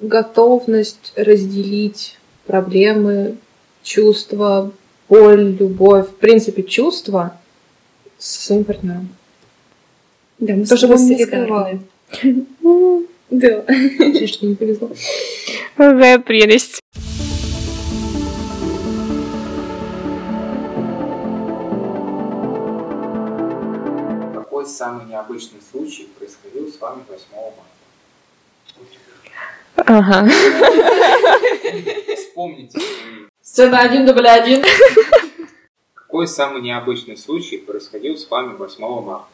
готовность 0.00 1.12
разделить 1.16 2.16
проблемы, 2.46 3.36
чувства, 3.82 4.72
боль, 5.08 5.56
любовь, 5.58 6.08
в 6.08 6.14
принципе, 6.16 6.62
чувства 6.62 7.38
со 8.18 8.40
своим 8.46 8.64
партнером. 8.64 9.08
Да, 10.38 10.54
мы 10.54 10.64
То, 10.66 10.76
тобой 10.76 10.96
он 10.96 11.06
не 11.06 11.24
скрывал. 11.24 11.68
Да. 13.30 13.64
Жаль, 13.68 14.28
что 14.28 14.46
не 14.46 14.54
повезло. 14.54 14.90
Какая 15.76 16.18
прелесть. 16.18 16.80
Какой 24.34 24.66
самый 24.66 25.06
необычный 25.06 25.60
случай 25.70 26.08
происходил 26.18 26.72
с 26.72 26.80
вами 26.80 27.02
8 27.08 27.24
марта? 27.34 27.62
Ага. 29.76 30.28
Вспомните. 32.16 32.80
Сцена 33.58 33.80
один, 33.80 34.06
дубль 34.06 34.28
один. 34.28 34.64
Какой 35.92 36.28
самый 36.28 36.62
необычный 36.62 37.16
случай 37.16 37.58
происходил 37.58 38.16
с 38.16 38.30
вами 38.30 38.54
8 38.54 39.02
марта? 39.02 39.26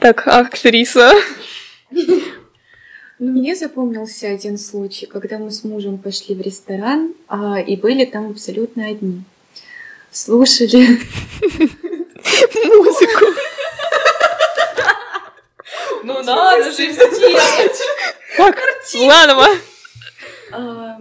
Так, 0.00 0.26
актриса. 0.26 1.12
Ну, 1.90 2.22
мне 3.18 3.54
запомнился 3.54 4.28
один 4.28 4.56
случай, 4.56 5.04
когда 5.04 5.36
мы 5.38 5.50
с 5.50 5.62
мужем 5.62 5.98
пошли 5.98 6.34
в 6.34 6.40
ресторан 6.40 7.12
а, 7.28 7.60
и 7.60 7.76
были 7.76 8.06
там 8.06 8.30
абсолютно 8.30 8.86
одни. 8.86 9.22
Слушали 10.10 10.98
Музыку. 12.64 13.26
Ну 16.04 16.22
надо 16.22 16.64
же 16.72 16.90
сделать. 16.90 17.80
Так, 18.36 18.56
Ланова. 18.94 19.46
А, 20.52 20.98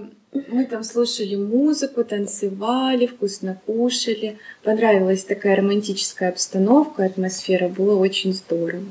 Мы 0.51 0.65
там 0.65 0.83
слушали 0.83 1.35
музыку, 1.35 2.03
танцевали, 2.03 3.07
вкусно 3.07 3.59
кушали. 3.65 4.37
Понравилась 4.63 5.23
такая 5.23 5.55
романтическая 5.57 6.29
обстановка, 6.29 7.05
атмосфера, 7.05 7.67
было 7.67 7.97
очень 7.97 8.33
здорово. 8.33 8.83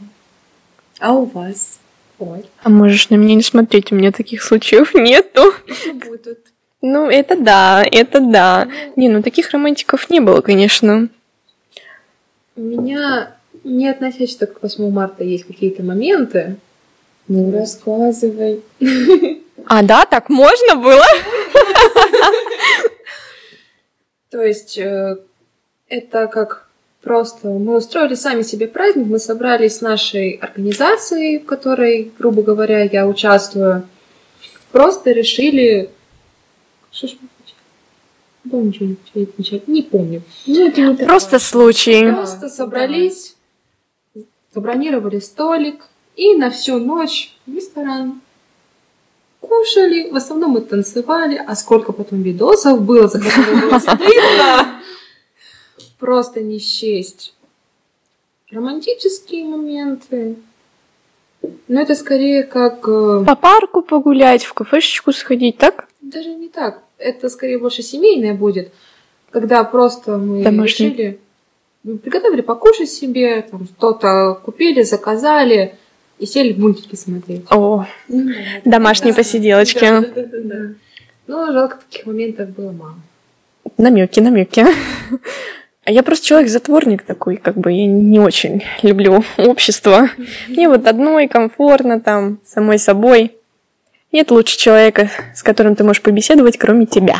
А 1.00 1.12
у 1.12 1.24
вас? 1.24 1.78
Ой. 2.18 2.44
А 2.62 2.68
можешь 2.70 3.10
на 3.10 3.16
меня 3.16 3.34
не 3.34 3.42
смотреть, 3.42 3.92
у 3.92 3.94
меня 3.94 4.12
таких 4.12 4.42
случаев 4.42 4.94
нету. 4.94 5.52
Будут. 5.94 6.38
Ну, 6.80 7.08
это 7.08 7.36
да, 7.36 7.82
это 7.90 8.20
да. 8.20 8.68
Не, 8.96 9.08
ну 9.08 9.22
таких 9.22 9.50
романтиков 9.50 10.10
не 10.10 10.20
было, 10.20 10.40
конечно. 10.42 11.08
У 12.56 12.60
меня, 12.60 13.34
не 13.64 13.88
относящиеся 13.88 14.46
к 14.46 14.62
8 14.62 14.90
марта, 14.90 15.24
есть 15.24 15.46
какие-то 15.46 15.82
моменты. 15.82 16.56
Ну, 17.28 17.52
рассказывай. 17.52 18.62
А, 19.66 19.82
да, 19.82 20.04
так 20.04 20.28
можно 20.28 20.76
было? 20.76 21.04
То 24.30 24.42
есть 24.42 24.76
э, 24.76 25.16
это 25.88 26.26
как 26.26 26.68
просто 27.02 27.48
мы 27.48 27.76
устроили 27.76 28.14
сами 28.14 28.42
себе 28.42 28.66
праздник, 28.66 29.06
мы 29.06 29.18
собрались 29.18 29.76
с 29.76 29.80
нашей 29.80 30.32
организацией, 30.32 31.38
в 31.38 31.46
которой, 31.46 32.12
грубо 32.18 32.42
говоря, 32.42 32.82
я 32.82 33.06
участвую, 33.06 33.88
просто 34.72 35.12
решили... 35.12 35.90
Что 36.90 37.06
ж 37.06 37.16
мы? 37.20 37.28
Да, 38.44 38.58
ничего 38.58 38.96
не 39.14 39.22
отмечали, 39.22 39.62
не 39.66 39.82
помню. 39.82 40.22
Ну, 40.46 40.68
это 40.68 40.80
не 40.82 40.96
Просто 40.96 41.38
случай. 41.38 42.04
Да. 42.04 42.16
Просто 42.16 42.48
собрались, 42.50 43.36
забронировали 44.52 45.18
столик 45.20 45.88
и 46.16 46.34
на 46.34 46.50
всю 46.50 46.78
ночь 46.78 47.34
в 47.46 47.54
ресторан. 47.54 48.20
Кушали, 49.40 50.10
в 50.10 50.16
основном 50.16 50.52
мы 50.52 50.60
танцевали, 50.62 51.36
а 51.46 51.54
сколько 51.54 51.92
потом 51.92 52.22
видосов 52.22 52.80
было, 52.80 53.08
за 53.08 53.20
которые 53.20 53.60
было 53.68 53.78
стыдно. 53.78 54.80
Просто 55.98 56.40
не 56.40 56.58
счесть. 56.58 57.34
Романтические 58.50 59.44
моменты. 59.44 60.36
Но 61.68 61.80
это 61.80 61.94
скорее 61.94 62.44
как... 62.44 62.88
э, 62.88 63.24
По 63.26 63.36
парку 63.36 63.82
погулять, 63.82 64.44
в 64.44 64.54
кафешечку 64.54 65.12
сходить, 65.12 65.58
так? 65.58 65.88
Даже 66.00 66.30
не 66.30 66.48
так. 66.48 66.82
Это 66.96 67.28
скорее 67.28 67.58
больше 67.58 67.82
семейное 67.82 68.32
будет, 68.34 68.72
когда 69.30 69.62
просто 69.64 70.16
мы 70.16 70.42
Домашний. 70.42 70.86
решили, 70.90 71.20
приготовили 72.02 72.40
покушать 72.40 72.90
себе, 72.90 73.42
там 73.42 73.66
что-то 73.66 74.40
купили, 74.42 74.82
заказали 74.82 75.76
и 76.18 76.26
сели 76.26 76.52
мультики 76.52 76.94
смотреть. 76.96 77.42
О, 77.50 77.86
Ну, 78.08 78.30
домашние 78.64 79.12
Да. 79.12 79.18
посиделочки. 79.18 79.86
Да. 80.44 80.74
Но 81.26 81.52
жалко, 81.52 81.78
таких 81.88 82.06
моментов 82.06 82.50
было 82.50 82.72
мало. 82.72 82.94
Намеки, 83.78 84.20
намеки. 84.20 84.64
А 85.86 85.90
я 85.90 86.02
просто 86.02 86.24
человек-затворник 86.26 87.02
такой, 87.02 87.36
как 87.36 87.56
бы 87.58 87.70
я 87.70 87.86
не 87.86 88.18
очень 88.18 88.62
люблю 88.82 89.22
общество. 89.36 90.08
Мне 90.48 90.68
вот 90.68 90.86
одной 90.86 91.28
комфортно 91.28 92.00
там, 92.00 92.38
самой 92.46 92.78
собой. 92.78 93.32
Нет 94.10 94.30
лучше 94.30 94.56
человека, 94.56 95.10
с 95.34 95.42
которым 95.42 95.76
ты 95.76 95.84
можешь 95.84 96.00
побеседовать, 96.02 96.56
кроме 96.56 96.86
тебя. 96.86 97.18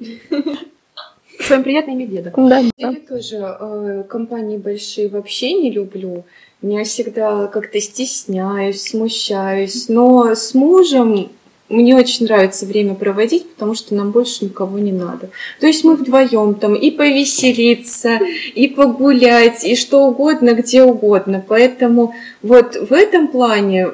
С 0.00 1.50
вами 1.50 1.62
приятно 1.62 1.92
иметь 1.92 2.10
деда. 2.10 2.32
Да, 2.36 2.62
Я 2.76 2.94
тоже 3.08 3.36
э, 3.36 4.04
компании 4.08 4.58
большие 4.58 5.08
вообще 5.08 5.52
не 5.54 5.70
люблю. 5.70 6.24
Я 6.60 6.82
всегда 6.84 7.46
как-то 7.46 7.80
стесняюсь, 7.80 8.82
смущаюсь. 8.82 9.88
Но 9.88 10.34
с 10.34 10.54
мужем 10.54 11.30
мне 11.68 11.94
очень 11.94 12.26
нравится 12.26 12.66
время 12.66 12.94
проводить, 12.94 13.48
потому 13.50 13.74
что 13.74 13.94
нам 13.94 14.10
больше 14.10 14.46
никого 14.46 14.78
не 14.78 14.90
надо. 14.90 15.30
То 15.60 15.66
есть 15.66 15.84
мы 15.84 15.94
вдвоем 15.94 16.54
там 16.54 16.74
и 16.74 16.90
повеселиться, 16.90 18.18
и 18.54 18.68
погулять, 18.68 19.64
и 19.64 19.76
что 19.76 20.06
угодно, 20.06 20.54
где 20.54 20.82
угодно. 20.82 21.44
Поэтому 21.46 22.14
вот 22.42 22.74
в 22.74 22.92
этом 22.92 23.28
плане 23.28 23.88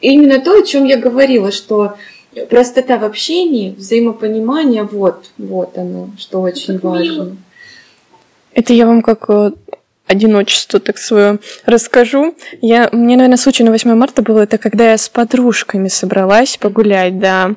именно 0.00 0.40
то, 0.40 0.58
о 0.58 0.62
чем 0.62 0.84
я 0.84 0.96
говорила, 0.96 1.52
что 1.52 1.94
простота 2.50 2.98
в 2.98 3.04
общении, 3.04 3.74
взаимопонимание, 3.76 4.82
вот, 4.82 5.30
вот 5.38 5.78
оно, 5.78 6.10
что 6.18 6.40
очень 6.40 6.78
важно. 6.78 7.36
Это 8.52 8.72
я 8.72 8.86
вам 8.86 9.02
как 9.02 9.30
э, 9.30 9.52
одиночество 10.08 10.80
так 10.80 10.98
свое 10.98 11.38
расскажу. 11.66 12.34
Я, 12.60 12.88
мне, 12.92 13.16
наверное, 13.16 13.36
случай 13.36 13.62
на 13.62 13.70
8 13.70 13.94
марта 13.94 14.22
был, 14.22 14.38
это 14.38 14.58
когда 14.58 14.90
я 14.90 14.98
с 14.98 15.08
подружками 15.08 15.88
собралась 15.88 16.56
погулять, 16.56 17.18
да. 17.18 17.54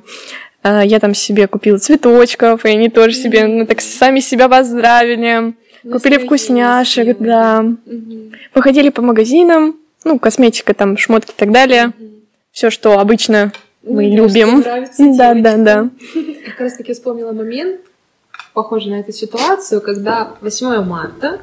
А, 0.63 0.83
Я 0.85 0.99
там 0.99 1.15
себе 1.15 1.47
купила 1.47 1.79
цветочков, 1.79 2.65
и 2.65 2.69
они 2.69 2.89
тоже 2.89 3.15
себе, 3.15 3.47
ну, 3.47 3.65
так 3.65 3.81
сами 3.81 4.19
себя 4.19 4.47
поздравили. 4.47 5.53
Купили 5.91 6.17
вкусняшек, 6.19 7.17
да. 7.17 7.65
Походили 8.53 8.89
по 8.89 9.01
магазинам, 9.01 9.77
ну, 10.03 10.19
косметика, 10.19 10.73
там, 10.75 10.97
шмотки 10.97 11.31
и 11.31 11.35
так 11.35 11.51
далее. 11.51 11.93
Все, 12.51 12.69
что 12.69 12.99
обычно 12.99 13.51
мы 13.81 14.07
Ну, 14.09 14.17
просто 14.17 14.39
любим. 14.39 14.59
нравится 14.59 15.03
Да, 15.17 15.33
да, 15.33 15.57
да. 15.57 15.89
Как 16.45 16.59
раз 16.59 16.73
таки 16.75 16.93
вспомнила 16.93 17.31
момент, 17.31 17.81
похожий 18.53 18.91
на 18.91 18.99
эту 18.99 19.11
ситуацию, 19.13 19.81
когда 19.81 20.33
8 20.41 20.83
марта, 20.83 21.39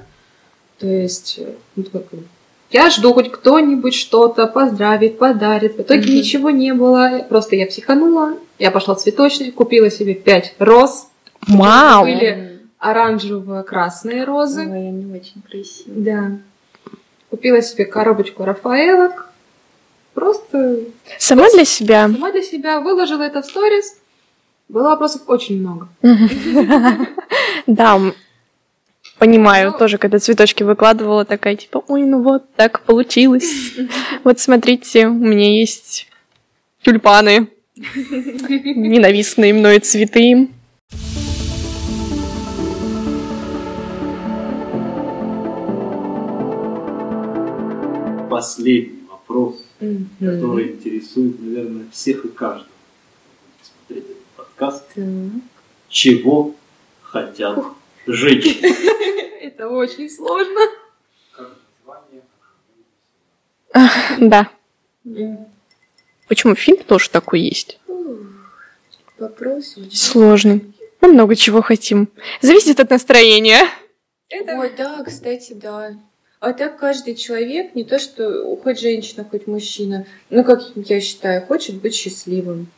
то 0.79 0.87
есть, 0.87 1.39
э, 1.39 1.55
ну, 1.77 1.85
как 1.85 2.03
я 2.71 2.91
жду 2.91 3.15
хоть 3.15 3.33
кто-нибудь 3.33 3.95
что-то 3.95 4.47
поздравит, 4.47 5.19
подарит. 5.19 5.77
В 5.79 5.81
итоге 5.81 6.03
Мгм. 6.03 6.15
ничего 6.17 6.51
не 6.51 6.75
было. 6.75 7.25
Просто 7.29 7.57
я 7.57 7.67
психанула. 7.67 8.35
Я 8.59 8.71
пошла 8.71 8.95
в 8.95 8.99
цветочный, 8.99 9.51
купила 9.51 9.91
себе 9.91 10.15
5 10.15 10.55
роз. 10.59 11.09
Вау! 11.47 12.05
Были 12.05 12.61
оранжево-красные 12.79 14.25
розы. 14.25 14.63
Ой, 14.69 14.89
они 14.89 15.07
очень 15.13 15.41
красивые. 15.49 16.05
Да. 16.05 16.31
Купила 17.31 17.63
себе 17.63 17.87
коробочку 17.87 18.45
Рафаэлок. 18.45 19.31
Просто 20.13 20.81
Сама 21.19 21.49
для 21.51 21.65
себя. 21.65 22.09
сама 22.09 22.33
для 22.33 22.43
себя 22.43 22.81
выложила 22.81 23.23
это 23.23 23.41
в 23.41 23.47
сторис. 23.47 23.97
Было 24.69 24.91
вопросов 24.91 25.23
очень 25.27 25.61
много. 25.61 25.89
Да, 27.67 28.01
понимаю, 29.19 29.73
Ну. 29.73 29.79
тоже, 29.79 29.99
когда 29.99 30.19
цветочки 30.19 30.63
выкладывала, 30.63 31.25
такая, 31.25 31.57
типа, 31.57 31.83
ой, 31.89 32.03
ну 32.03 32.23
вот, 32.23 32.55
так 32.55 32.81
получилось. 32.83 33.75
Вот 34.25 34.39
смотрите, 34.41 35.07
у 35.07 35.15
меня 35.15 35.59
есть 35.59 36.09
тюльпаны, 36.83 37.49
ненавистные 37.77 39.55
мной 39.55 39.79
цветы. 39.81 40.49
Последний 48.31 49.05
вопрос, 49.11 49.57
который 50.21 50.73
интересует, 50.73 51.41
наверное, 51.41 51.87
всех 51.93 52.25
и 52.25 52.29
каждого. 52.29 52.69
Смотреть 53.63 54.05
этот 54.05 54.25
подкаст. 54.37 54.85
Чего 55.89 56.55
хотят 57.03 57.59
женщины? 58.13 58.75
Это 59.41 59.69
очень 59.69 60.11
сложно. 60.11 60.61
Да. 64.19 64.51
Почему 66.29 66.55
фильм 66.55 66.79
тоже 66.85 67.11
такой 67.11 67.41
есть? 67.41 67.79
Вопрос 69.19 69.77
Сложный. 69.93 70.75
Мы 71.01 71.09
много 71.09 71.35
чего 71.37 71.63
хотим. 71.63 72.09
Зависит 72.41 72.81
от 72.81 72.91
настроения. 72.91 73.63
Ой, 74.31 74.73
да, 74.77 75.03
кстати, 75.05 75.53
да. 75.55 75.95
А 76.41 76.53
так 76.53 76.79
каждый 76.79 77.17
человек, 77.17 77.75
не 77.75 77.85
то 77.85 77.99
что 77.99 78.57
хоть 78.63 78.79
женщина, 78.79 79.27
хоть 79.29 79.47
мужчина, 79.49 80.07
ну, 80.31 80.45
как 80.45 80.61
я 80.77 81.01
считаю, 81.01 81.45
хочет 81.45 81.77
быть 81.77 81.95
счастливым. 81.95 82.69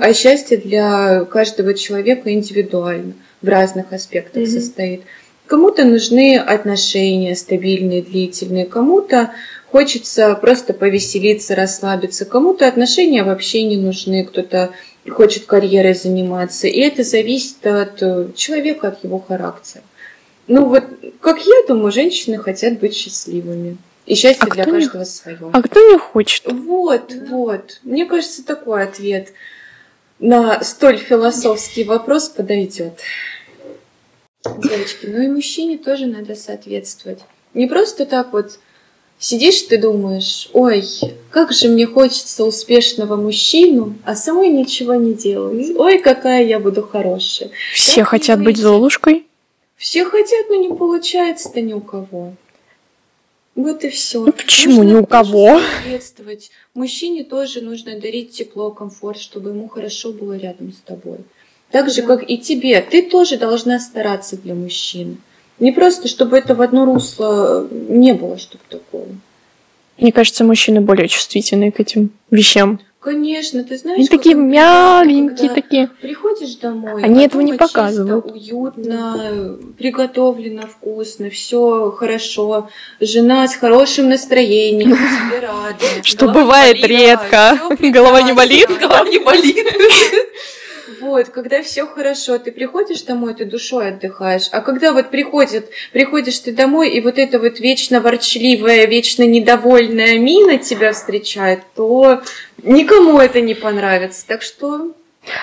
А 0.00 0.12
счастье 0.12 0.56
для 0.56 1.24
каждого 1.24 1.74
человека 1.74 2.32
индивидуально, 2.32 3.14
в 3.42 3.48
разных 3.48 3.92
аспектах 3.92 4.42
Мгм. 4.42 4.50
состоит. 4.50 5.02
Кому-то 5.46 5.84
нужны 5.84 6.36
отношения 6.36 7.34
стабильные, 7.34 8.02
длительные, 8.02 8.66
кому-то 8.66 9.30
хочется 9.70 10.34
просто 10.34 10.74
повеселиться, 10.74 11.54
расслабиться, 11.54 12.24
кому-то 12.24 12.66
отношения 12.68 13.22
вообще 13.24 13.64
не 13.64 13.76
нужны, 13.76 14.24
кто-то 14.24 14.70
хочет 15.08 15.46
карьерой 15.46 15.94
заниматься. 15.94 16.66
И 16.66 16.78
это 16.80 17.02
зависит 17.02 17.66
от 17.66 18.02
э, 18.02 18.28
человека, 18.36 18.88
от 18.88 19.02
его 19.04 19.18
характера. 19.18 19.82
Ну 20.48 20.66
вот, 20.66 20.84
как 21.20 21.38
я 21.40 21.54
думаю, 21.66 21.92
женщины 21.92 22.36
хотят 22.38 22.78
быть 22.78 22.94
счастливыми. 22.94 23.78
И 24.04 24.14
счастье 24.14 24.46
А 24.50 24.54
для 24.54 24.64
кто 24.64 24.74
не- 24.76 24.80
каждого 24.84 25.04
свое. 25.04 25.38
А 25.52 25.62
кто 25.62 25.80
не 25.92 25.98
хочет? 25.98 26.44
Вот, 26.50 27.12
вот. 27.28 27.80
Мне 27.84 28.04
кажется, 28.06 28.44
такой 28.44 28.82
ответ 28.84 29.28
на 30.18 30.62
столь 30.62 30.98
философский 30.98 31.84
вопрос 31.84 32.28
подойдет. 32.28 33.00
Девочки, 34.44 35.06
ну 35.06 35.22
и 35.22 35.28
мужчине 35.28 35.78
тоже 35.78 36.06
надо 36.06 36.34
соответствовать. 36.34 37.20
Не 37.54 37.66
просто 37.66 38.06
так 38.06 38.32
вот 38.32 38.58
сидишь 39.18 39.62
ты 39.62 39.78
думаешь, 39.78 40.48
ой, 40.52 40.84
как 41.30 41.52
же 41.52 41.68
мне 41.68 41.86
хочется 41.86 42.44
успешного 42.44 43.16
мужчину, 43.16 43.94
а 44.04 44.14
самой 44.14 44.48
ничего 44.48 44.94
не 44.94 45.14
делать. 45.14 45.76
Ой, 45.76 45.98
какая 45.98 46.44
я 46.44 46.58
буду 46.58 46.82
хорошая. 46.82 47.50
Все 47.72 48.00
не 48.00 48.04
хотят 48.04 48.42
быть? 48.42 48.56
Золушкой. 48.56 49.26
Все 49.76 50.04
хотят, 50.04 50.48
но 50.48 50.56
не 50.56 50.74
получается-то 50.74 51.60
ни 51.60 51.72
у 51.72 51.80
кого. 51.80 52.34
Вот 53.58 53.82
и 53.82 53.88
все. 53.88 54.20
Ну 54.24 54.30
почему 54.30 54.84
ни 54.84 54.94
у 54.94 55.04
кого? 55.04 55.58
Соответствовать. 55.58 56.52
Мужчине 56.74 57.24
тоже 57.24 57.60
нужно 57.60 57.98
дарить 57.98 58.30
тепло, 58.30 58.70
комфорт, 58.70 59.18
чтобы 59.18 59.50
ему 59.50 59.66
хорошо 59.66 60.12
было 60.12 60.36
рядом 60.36 60.72
с 60.72 60.76
тобой. 60.76 61.18
Так 61.72 61.90
же, 61.90 62.02
Да. 62.02 62.06
как 62.06 62.30
и 62.30 62.38
тебе. 62.38 62.80
Ты 62.80 63.02
тоже 63.02 63.36
должна 63.36 63.80
стараться 63.80 64.36
для 64.36 64.54
мужчины. 64.54 65.16
Не 65.58 65.72
просто, 65.72 66.06
чтобы 66.06 66.38
это 66.38 66.54
в 66.54 66.62
одно 66.62 66.84
русло 66.84 67.66
не 67.68 68.14
было, 68.14 68.38
чтобы 68.38 68.62
такого. 68.68 69.08
Мне 69.98 70.12
кажется, 70.12 70.44
мужчины 70.44 70.80
более 70.80 71.08
чувствительны 71.08 71.72
к 71.72 71.80
этим 71.80 72.10
вещам. 72.30 72.78
Конечно, 73.08 73.64
ты 73.64 73.78
знаешь, 73.78 74.00
Они 74.00 74.08
такие 74.08 74.34
мяленькие, 74.34 75.48
такие. 75.48 75.88
Приходишь 76.02 76.56
домой, 76.56 77.02
Они 77.02 77.24
этого 77.24 77.40
не 77.40 77.52
дома 77.52 77.64
чисто, 77.64 77.80
показывают. 77.80 78.30
уютно, 78.30 79.56
приготовлено 79.78 80.66
вкусно, 80.66 81.30
все 81.30 81.90
хорошо. 81.90 82.68
Жена 83.00 83.48
с 83.48 83.54
хорошим 83.54 84.10
настроением, 84.10 84.90
тебе 85.30 85.40
рада. 85.40 86.02
Что 86.02 86.28
бывает 86.28 86.84
редко. 86.84 87.58
Голова 87.80 88.20
не 88.20 88.34
болит? 88.34 88.68
Голова 88.78 89.08
не 89.08 89.18
болит. 89.18 89.66
Вот, 91.08 91.30
когда 91.30 91.62
все 91.62 91.86
хорошо, 91.86 92.38
ты 92.38 92.52
приходишь 92.52 93.00
домой, 93.00 93.32
ты 93.32 93.46
душой 93.46 93.88
отдыхаешь. 93.88 94.50
А 94.52 94.60
когда 94.60 94.92
вот 94.92 95.10
приходит, 95.10 95.70
приходишь 95.90 96.38
ты 96.40 96.52
домой, 96.52 96.90
и 96.90 97.00
вот 97.00 97.16
эта 97.16 97.38
вот 97.38 97.60
вечно 97.60 98.02
ворчливая, 98.02 98.86
вечно 98.86 99.22
недовольная 99.22 100.18
мина 100.18 100.58
тебя 100.58 100.92
встречает, 100.92 101.60
то 101.74 102.20
никому 102.62 103.18
это 103.18 103.40
не 103.40 103.54
понравится. 103.54 104.26
Так 104.26 104.42
что 104.42 104.94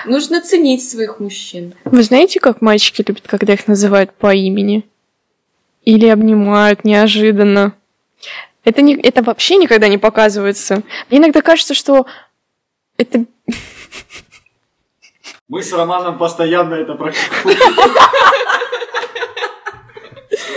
нужно 0.04 0.40
ценить 0.40 0.88
своих 0.88 1.18
мужчин. 1.18 1.74
Вы 1.84 2.04
знаете, 2.04 2.38
как 2.38 2.62
мальчики 2.62 3.04
любят, 3.04 3.24
когда 3.26 3.54
их 3.54 3.66
называют 3.66 4.12
по 4.12 4.32
имени? 4.32 4.84
Или 5.84 6.06
обнимают 6.06 6.84
неожиданно? 6.84 7.74
Это, 8.62 8.82
не, 8.82 8.94
это 8.94 9.20
вообще 9.24 9.56
никогда 9.56 9.88
не 9.88 9.98
показывается. 9.98 10.84
Мне 11.10 11.18
иногда 11.18 11.42
кажется, 11.42 11.74
что 11.74 12.06
это... 12.98 13.24
Мы 15.48 15.62
с 15.62 15.72
Романом 15.72 16.18
постоянно 16.18 16.74
это 16.74 16.94
практикуем. 16.94 17.56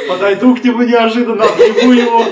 Подойду 0.07 0.55
к 0.55 0.63
нему 0.63 0.81
неожиданно, 0.81 1.43
обниму 1.43 1.91
его, 1.91 2.25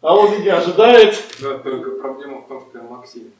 а 0.00 0.16
он 0.16 0.34
и 0.34 0.38
не 0.42 0.48
ожидает. 0.48 1.16
Да, 1.40 1.58
только 1.58 1.90
проблема 2.00 2.40
в 2.40 2.48
том, 2.48 2.60
что 2.68 2.78
я 2.78 2.84
Максим. 2.84 3.32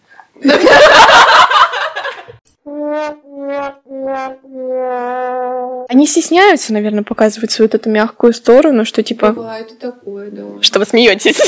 Они 5.89 6.07
стесняются, 6.07 6.73
наверное, 6.73 7.03
показывать 7.03 7.51
свою 7.51 7.69
вот 7.69 7.75
эту 7.75 7.91
мягкую 7.91 8.33
сторону, 8.33 8.85
что 8.85 9.03
типа... 9.03 9.33
Бывает 9.33 9.73
и 9.73 9.75
такое, 9.75 10.31
да. 10.31 10.63
Что 10.63 10.79
вы 10.79 10.85
смеетесь? 10.85 11.41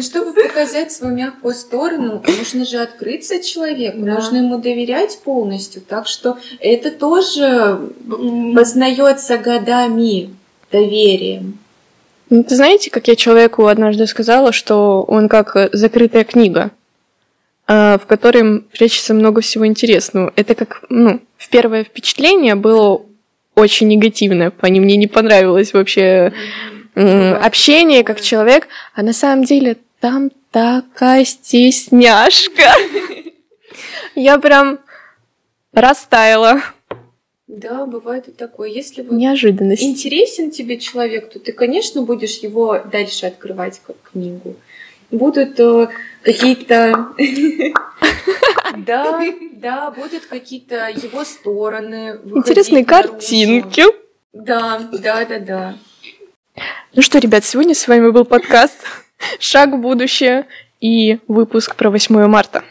И 0.00 0.02
чтобы 0.02 0.32
показать 0.32 0.90
свою 0.92 1.14
мягкую 1.14 1.52
сторону, 1.52 2.22
нужно 2.26 2.64
же 2.64 2.78
открыться 2.78 3.42
человеку, 3.42 3.98
Да. 4.00 4.14
нужно 4.14 4.38
ему 4.38 4.56
доверять 4.56 5.18
полностью. 5.22 5.82
Так 5.82 6.06
что 6.06 6.38
это 6.58 6.90
тоже 6.90 7.78
познается 8.54 9.36
годами 9.36 10.34
доверием. 10.72 11.58
Ну, 12.30 12.42
Ты 12.44 12.56
знаете, 12.56 12.88
как 12.90 13.08
я 13.08 13.14
человеку 13.16 13.66
однажды 13.66 14.06
сказала, 14.06 14.52
что 14.52 15.02
он 15.06 15.28
как 15.28 15.68
закрытая 15.72 16.24
книга. 16.24 16.70
а, 17.72 17.98
в 17.98 18.06
котором 18.06 18.62
прячется 18.72 19.14
много 19.14 19.42
всего 19.42 19.64
интересного. 19.64 20.32
Это 20.34 20.56
как, 20.56 20.82
ну, 20.88 21.20
в 21.36 21.48
первое 21.50 21.84
впечатление 21.84 22.56
было 22.56 23.02
очень 23.54 23.86
негативное. 23.86 24.50
Они 24.60 24.80
мне 24.80 24.96
не 24.96 25.06
понравилось 25.06 25.72
вообще 25.72 26.32
общение 26.96 28.02
как 28.02 28.20
человек, 28.20 28.66
а 28.96 29.02
на 29.04 29.12
самом 29.12 29.44
деле 29.44 29.76
там 30.00 30.30
такая 30.50 31.24
стесняшка. 31.24 32.72
Я 34.14 34.38
прям 34.38 34.80
растаяла. 35.72 36.62
Да, 37.46 37.84
бывает 37.86 38.28
и 38.28 38.32
такое. 38.32 38.68
Если 38.70 39.02
вот 39.02 39.12
Неожиданность. 39.12 39.82
интересен 39.82 40.50
тебе 40.50 40.78
человек, 40.78 41.30
то 41.30 41.38
ты, 41.38 41.52
конечно, 41.52 42.02
будешь 42.02 42.38
его 42.38 42.78
дальше 42.78 43.26
открывать 43.26 43.80
как 43.86 43.96
книгу. 44.12 44.56
Будут 45.10 45.58
э, 45.60 45.88
какие-то... 46.22 47.08
Да, 48.86 49.20
да, 49.54 49.90
будут 49.90 50.26
какие-то 50.26 50.88
его 50.88 51.24
стороны. 51.24 52.20
Интересные 52.36 52.84
картинки. 52.84 53.82
Да, 54.32 54.80
да, 54.92 55.24
да, 55.24 55.38
да. 55.40 55.78
Ну 56.94 57.02
что, 57.02 57.18
ребят, 57.18 57.44
сегодня 57.44 57.74
с 57.74 57.88
вами 57.88 58.10
был 58.10 58.24
подкаст 58.24 58.76
«Шаг 59.38 59.72
в 59.72 59.78
будущее» 59.78 60.46
и 60.80 61.18
выпуск 61.28 61.76
про 61.76 61.90
8 61.90 62.26
марта. 62.26 62.64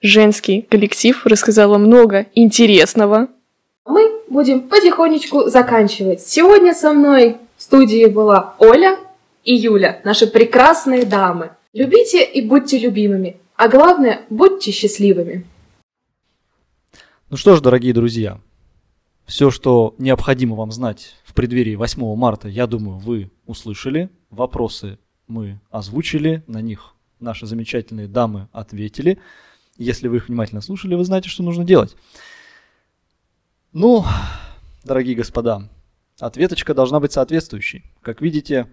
Женский 0.00 0.62
коллектив 0.62 1.24
рассказала 1.26 1.78
много 1.78 2.26
интересного. 2.34 3.28
Мы 3.84 4.20
будем 4.28 4.62
потихонечку 4.68 5.48
заканчивать. 5.48 6.20
Сегодня 6.20 6.74
со 6.74 6.92
мной 6.92 7.36
в 7.56 7.62
студии 7.62 8.06
была 8.06 8.54
Оля 8.58 8.98
и 9.44 9.54
Юля, 9.54 10.00
наши 10.04 10.26
прекрасные 10.26 11.04
дамы. 11.04 11.50
Любите 11.72 12.24
и 12.24 12.46
будьте 12.46 12.78
любимыми, 12.78 13.36
а 13.56 13.68
главное, 13.68 14.22
будьте 14.30 14.70
счастливыми. 14.70 15.46
Ну 17.30 17.36
что 17.36 17.56
ж, 17.56 17.60
дорогие 17.60 17.92
друзья, 17.92 18.38
все, 19.26 19.50
что 19.50 19.94
необходимо 19.98 20.54
вам 20.56 20.72
знать 20.72 21.16
в 21.24 21.34
преддверии 21.34 21.74
8 21.74 22.14
марта, 22.16 22.48
я 22.48 22.66
думаю, 22.66 22.98
вы 22.98 23.30
услышали. 23.46 24.08
Вопросы 24.30 24.98
мы 25.26 25.60
озвучили, 25.70 26.42
на 26.46 26.60
них 26.60 26.94
наши 27.20 27.46
замечательные 27.46 28.08
дамы 28.08 28.48
ответили. 28.52 29.18
Если 29.76 30.08
вы 30.08 30.16
их 30.16 30.28
внимательно 30.28 30.60
слушали, 30.60 30.94
вы 30.94 31.04
знаете, 31.04 31.28
что 31.28 31.42
нужно 31.42 31.64
делать. 31.64 31.96
Ну, 33.72 34.04
дорогие 34.84 35.14
господа, 35.14 35.68
ответочка 36.18 36.74
должна 36.74 37.00
быть 37.00 37.12
соответствующей. 37.12 37.84
Как 38.00 38.22
видите, 38.22 38.72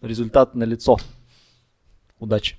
результат 0.00 0.54
налицо. 0.54 0.98
Удачи! 2.18 2.58